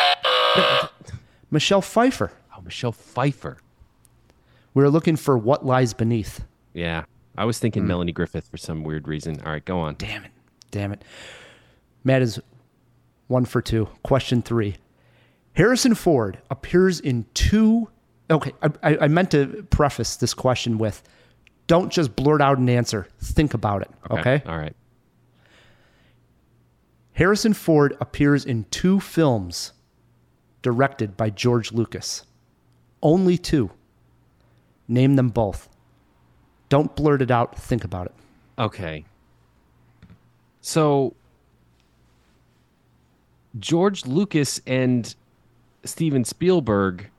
[1.50, 2.32] Michelle Pfeiffer.
[2.56, 3.58] Oh, Michelle Pfeiffer.
[4.72, 6.42] We are looking for what lies beneath.
[6.72, 7.04] Yeah,
[7.36, 7.86] I was thinking mm.
[7.86, 9.40] Melanie Griffith for some weird reason.
[9.44, 9.94] All right, go on.
[9.98, 10.30] Damn it.
[10.70, 11.02] Damn it.
[12.04, 12.40] Matt is
[13.28, 13.88] one for two.
[14.02, 14.76] Question three.
[15.54, 17.88] Harrison Ford appears in two.
[18.30, 18.52] Okay,
[18.82, 21.02] I, I, meant to preface this question with
[21.66, 23.06] don't just blurt out an answer.
[23.20, 23.90] Think about it.
[24.10, 24.42] Okay.
[24.46, 24.74] All right.
[27.12, 29.72] Harrison Ford appears in two films
[30.62, 32.24] directed by George Lucas.
[33.02, 33.70] Only two.
[34.88, 35.68] Name them both.
[36.74, 37.56] Don't blurt it out.
[37.56, 38.12] Think about it.
[38.58, 39.04] Okay.
[40.60, 41.14] So
[43.60, 45.14] George Lucas and
[45.84, 47.10] Steven Spielberg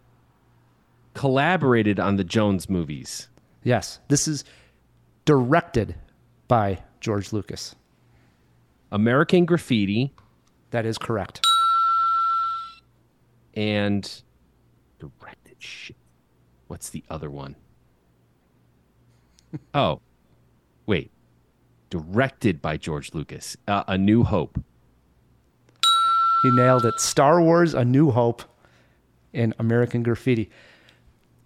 [1.13, 3.29] collaborated on the Jones movies.
[3.63, 4.43] Yes, this is
[5.23, 5.95] directed
[6.49, 7.75] by George Lucas.
[8.91, 10.13] American Graffiti
[10.71, 11.39] That is correct.
[13.53, 14.21] and
[14.99, 15.95] directed shit.
[16.67, 17.55] What's the other one?
[19.73, 20.01] oh,
[20.85, 21.11] wait.
[21.89, 23.55] Directed by George Lucas.
[23.67, 24.59] Uh, A New Hope.
[26.43, 26.99] He nailed it.
[26.99, 28.43] Star Wars: A New Hope
[29.33, 30.49] and American Graffiti.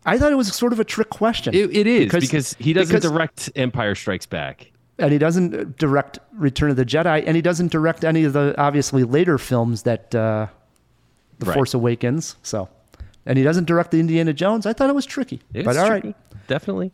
[0.05, 1.53] I thought it was sort of a trick question.
[1.53, 4.71] It, it is because, he doesn't because- direct Empire Strikes Back.
[4.97, 8.55] and he doesn't direct Return of the Jedi, and he doesn't direct any of the
[8.57, 10.47] obviously later films that uh,
[11.39, 11.53] The Right.
[11.53, 12.35] Force Awakens.
[12.43, 12.69] So,
[13.25, 14.65] and he doesn't direct the Indiana Jones.
[14.65, 16.17] I thought it was tricky, It's but all right, tricky.
[16.47, 16.91] definitely.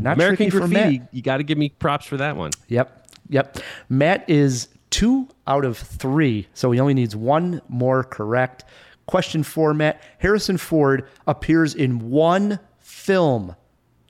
[0.00, 1.02] Not American Graffiti.
[1.12, 2.50] You got to give me props for that one.
[2.68, 3.58] Yep, yep.
[3.88, 8.64] Matt is two out of three, so he only needs one more correct.
[9.06, 10.02] Question four, Matt.
[10.18, 13.56] Harrison Ford appears in one film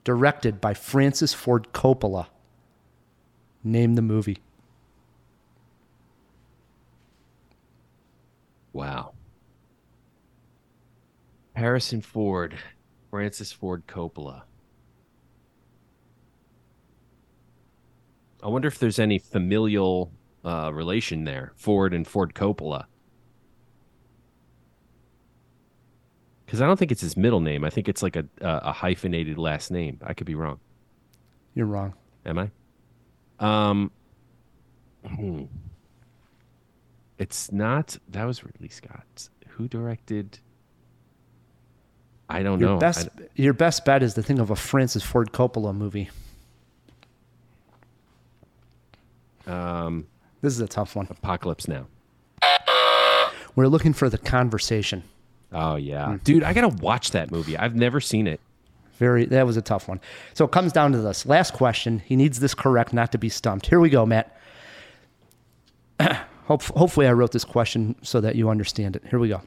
[0.03, 2.27] directed by Francis Ford Coppola.
[3.63, 4.39] Name the movie.
[8.73, 9.13] Wow.
[11.55, 12.55] Harrison Ford,
[13.09, 14.43] Francis Ford Coppola.
[18.43, 20.11] I wonder if there's any familial
[20.45, 22.85] uh, relation there, Ford and Ford Coppola.
[26.45, 27.63] Because I don't think it's his middle name.
[27.63, 29.99] I think it's like a, a a hyphenated last name.
[30.03, 30.59] I could be wrong.
[31.53, 31.93] You're wrong.
[32.25, 32.49] Am I?
[33.39, 33.91] Um,
[35.05, 35.43] hmm.
[37.17, 37.97] it's not.
[38.09, 39.29] That was Ridley Scott.
[39.49, 40.39] Who directed?
[42.29, 42.77] I don't Your know.
[42.77, 46.09] best, your best bet is to think of a Francis Ford Coppola movie.
[49.38, 50.07] I- um,
[50.41, 51.07] This is a tough one.
[51.09, 51.87] Apocalypse Now.
[53.55, 55.03] We're looking for the conversation.
[55.51, 56.15] Oh yeah, Hmm.
[56.23, 57.57] dude, I gotta watch that movie.
[57.57, 58.39] I've never seen it.
[58.97, 59.99] Very, that was a tough one.
[60.33, 61.99] So it comes down to this last question.
[62.05, 63.65] He needs this correct, not to be stumped.
[63.67, 64.35] Here we go, Matt.
[66.45, 69.03] Hope, hopefully, I wrote this question so that you understand it.
[69.09, 69.41] Here we go.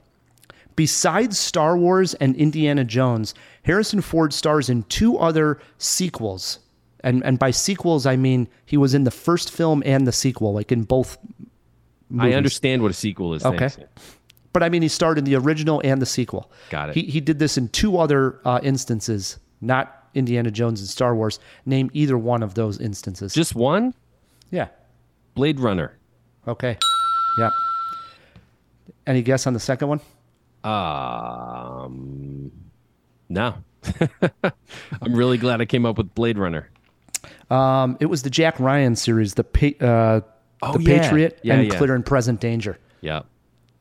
[0.77, 3.35] Besides Star Wars and Indiana Jones,
[3.65, 6.61] Harrison Ford stars in two other sequels.
[7.03, 10.53] And, and by sequels, I mean he was in the first film and the sequel,
[10.53, 11.19] like in both
[12.09, 12.35] movies.
[12.35, 13.45] I understand what a sequel is.
[13.45, 13.69] Okay.
[13.69, 13.79] thanks.
[14.53, 16.51] But I mean, he starred in the original and the sequel.
[16.70, 16.95] Got it.
[16.95, 21.39] He, he did this in two other uh, instances, not Indiana Jones and Star Wars.
[21.65, 23.33] Name either one of those instances.
[23.33, 23.95] Just one?
[24.51, 24.69] Yeah.
[25.35, 25.97] Blade Runner.
[26.47, 26.77] Okay.
[27.39, 27.53] Yep.
[29.07, 30.01] Any guess on the second one?
[30.65, 32.53] Um,
[33.29, 33.55] no.
[35.03, 36.69] I'm really glad I came up with Blade Runner.
[37.51, 40.20] Um, it was the Jack Ryan series, the pa- uh,
[40.65, 41.01] Oh, the yeah.
[41.03, 41.77] Patriot Yeah, and yeah.
[41.77, 42.78] Clear and Present Danger.
[43.01, 43.23] Yeah.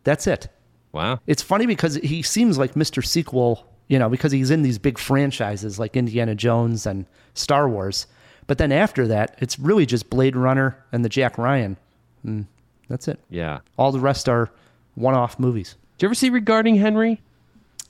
[0.04, 0.48] That's it.
[0.94, 1.20] Wow.
[1.28, 3.06] It's funny because he seems like Mr.
[3.06, 7.06] Sequel, you know, because he's in these big franchises like Indiana Jones and
[7.36, 8.08] Star Wars.
[8.48, 11.78] But then after that, it's really just Blade Runner and the Jack Ryan.
[12.24, 12.48] And
[12.90, 13.20] that's it.
[13.30, 13.60] Yeah.
[13.78, 14.50] All the rest are
[14.96, 15.76] one off movies.
[15.98, 17.22] Did you ever see Regarding Henry?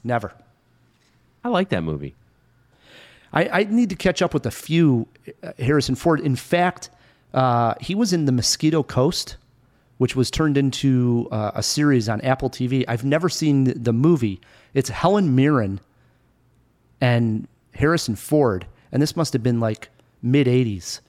[0.04, 0.34] Never.
[1.46, 2.14] I like that movie.
[3.34, 5.08] I, I need to catch up with a few
[5.44, 6.20] uh, Harrison Ford.
[6.20, 6.90] In fact,
[7.34, 9.38] uh, he was in The Mosquito Coast,
[9.98, 12.84] which was turned into uh, a series on Apple TV.
[12.88, 14.42] I've never seen the, the movie.
[14.74, 15.80] It's Helen Mirren
[17.00, 19.90] and Harrison Ford, and this must have been like
[20.22, 21.00] mid 80s.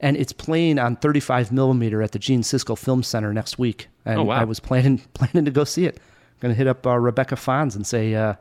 [0.00, 3.88] And it's playing on 35 millimeter at the Gene Siskel Film Center next week.
[4.04, 4.36] And Oh, wow.
[4.40, 5.96] I was planning planning to go see it.
[5.96, 8.34] I'm Going to hit up uh, Rebecca Fons and say, uh,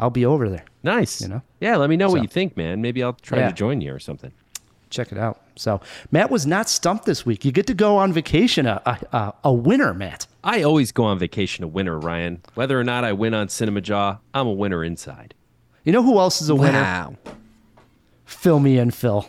[0.00, 0.64] I'll be over there.
[0.82, 1.20] Nice.
[1.20, 1.42] You know?
[1.60, 2.80] Yeah, let me know So- what you think, man.
[2.80, 3.48] Maybe I'll try Yeah.
[3.48, 4.32] to join you or something.
[4.88, 5.40] check it out.
[5.54, 7.44] So Matt was not stumped this week.
[7.44, 10.26] You get to go on vacation, a a, a, a winner, Matt.
[10.42, 12.40] I always go on vacation a winner, Ryan.
[12.54, 15.34] Whether or not I win on Cinema Jaw, I'm a winner inside.
[15.84, 16.80] You know who else is a winner?
[16.82, 17.14] Wow.
[18.24, 19.28] Phil me and Phil.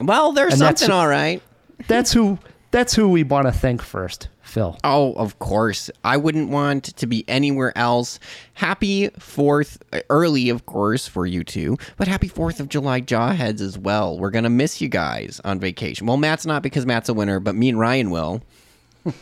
[0.00, 1.42] Well, there's And something, all right.
[1.88, 2.38] That's who.
[2.72, 4.78] That's who we want to thank first, Phil.
[4.82, 5.90] Oh, of course.
[6.04, 8.18] I wouldn't want to be anywhere else.
[8.54, 13.60] Happy 4th, uh, early, of course, for you two, but happy 4th of July Jawheads
[13.60, 14.18] as well.
[14.18, 16.06] We're going to miss you guys on vacation.
[16.06, 18.40] Well, Matt's not because Matt's a winner, but me and Ryan will.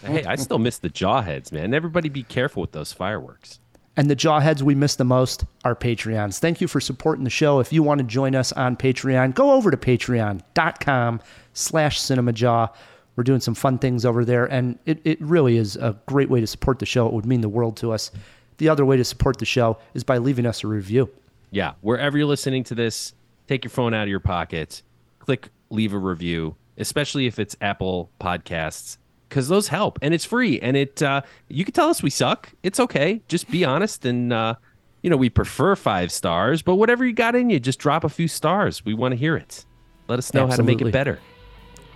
[0.05, 1.75] hey, I still miss the Jawheads, man.
[1.75, 3.59] Everybody be careful with those fireworks.
[3.97, 6.39] And the jawheads we miss the most are Patreons.
[6.39, 7.59] Thank you for supporting the show.
[7.59, 11.21] If you want to join us on Patreon, go over to patreon.com
[11.53, 12.71] slash cinemajaw.
[13.17, 16.41] We're doing some fun things over there, and it, it really is a great way
[16.41, 17.07] to support the show.
[17.07, 18.11] It would mean the world to us.
[18.59, 21.11] The other way to support the show is by leaving us a review.
[21.51, 23.15] Yeah, wherever you're listening to this,
[23.49, 24.83] take your phone out of your pocket,
[25.19, 30.61] click leave a review, especially if it's Apple Podcasts, because those help and it's free.
[30.61, 32.53] And it uh, you can tell us we suck.
[32.63, 33.23] It's okay.
[33.29, 34.55] Just be honest and uh,
[35.03, 38.09] you know we prefer five stars, but whatever you got in you, just drop a
[38.09, 38.85] few stars.
[38.85, 39.65] We want to hear it.
[40.09, 41.19] Let us know how to make it better.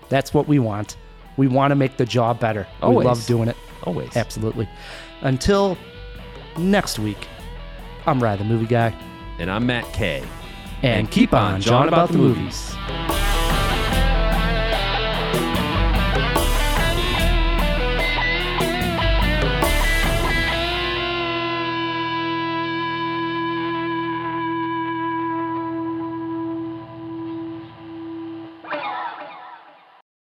[0.09, 0.97] That's what we want.
[1.37, 2.67] We want to make the job better.
[2.83, 2.99] Always.
[2.99, 3.57] We love doing it.
[3.83, 4.17] Always.
[4.17, 4.69] Absolutely.
[5.21, 5.77] Until
[6.57, 7.27] next week,
[8.07, 8.95] I'm Ryan, the movie guy.
[9.39, 10.23] And I'm Matt K.
[10.83, 12.75] And, keep on jawing about the movies.
[12.89, 13.34] movies.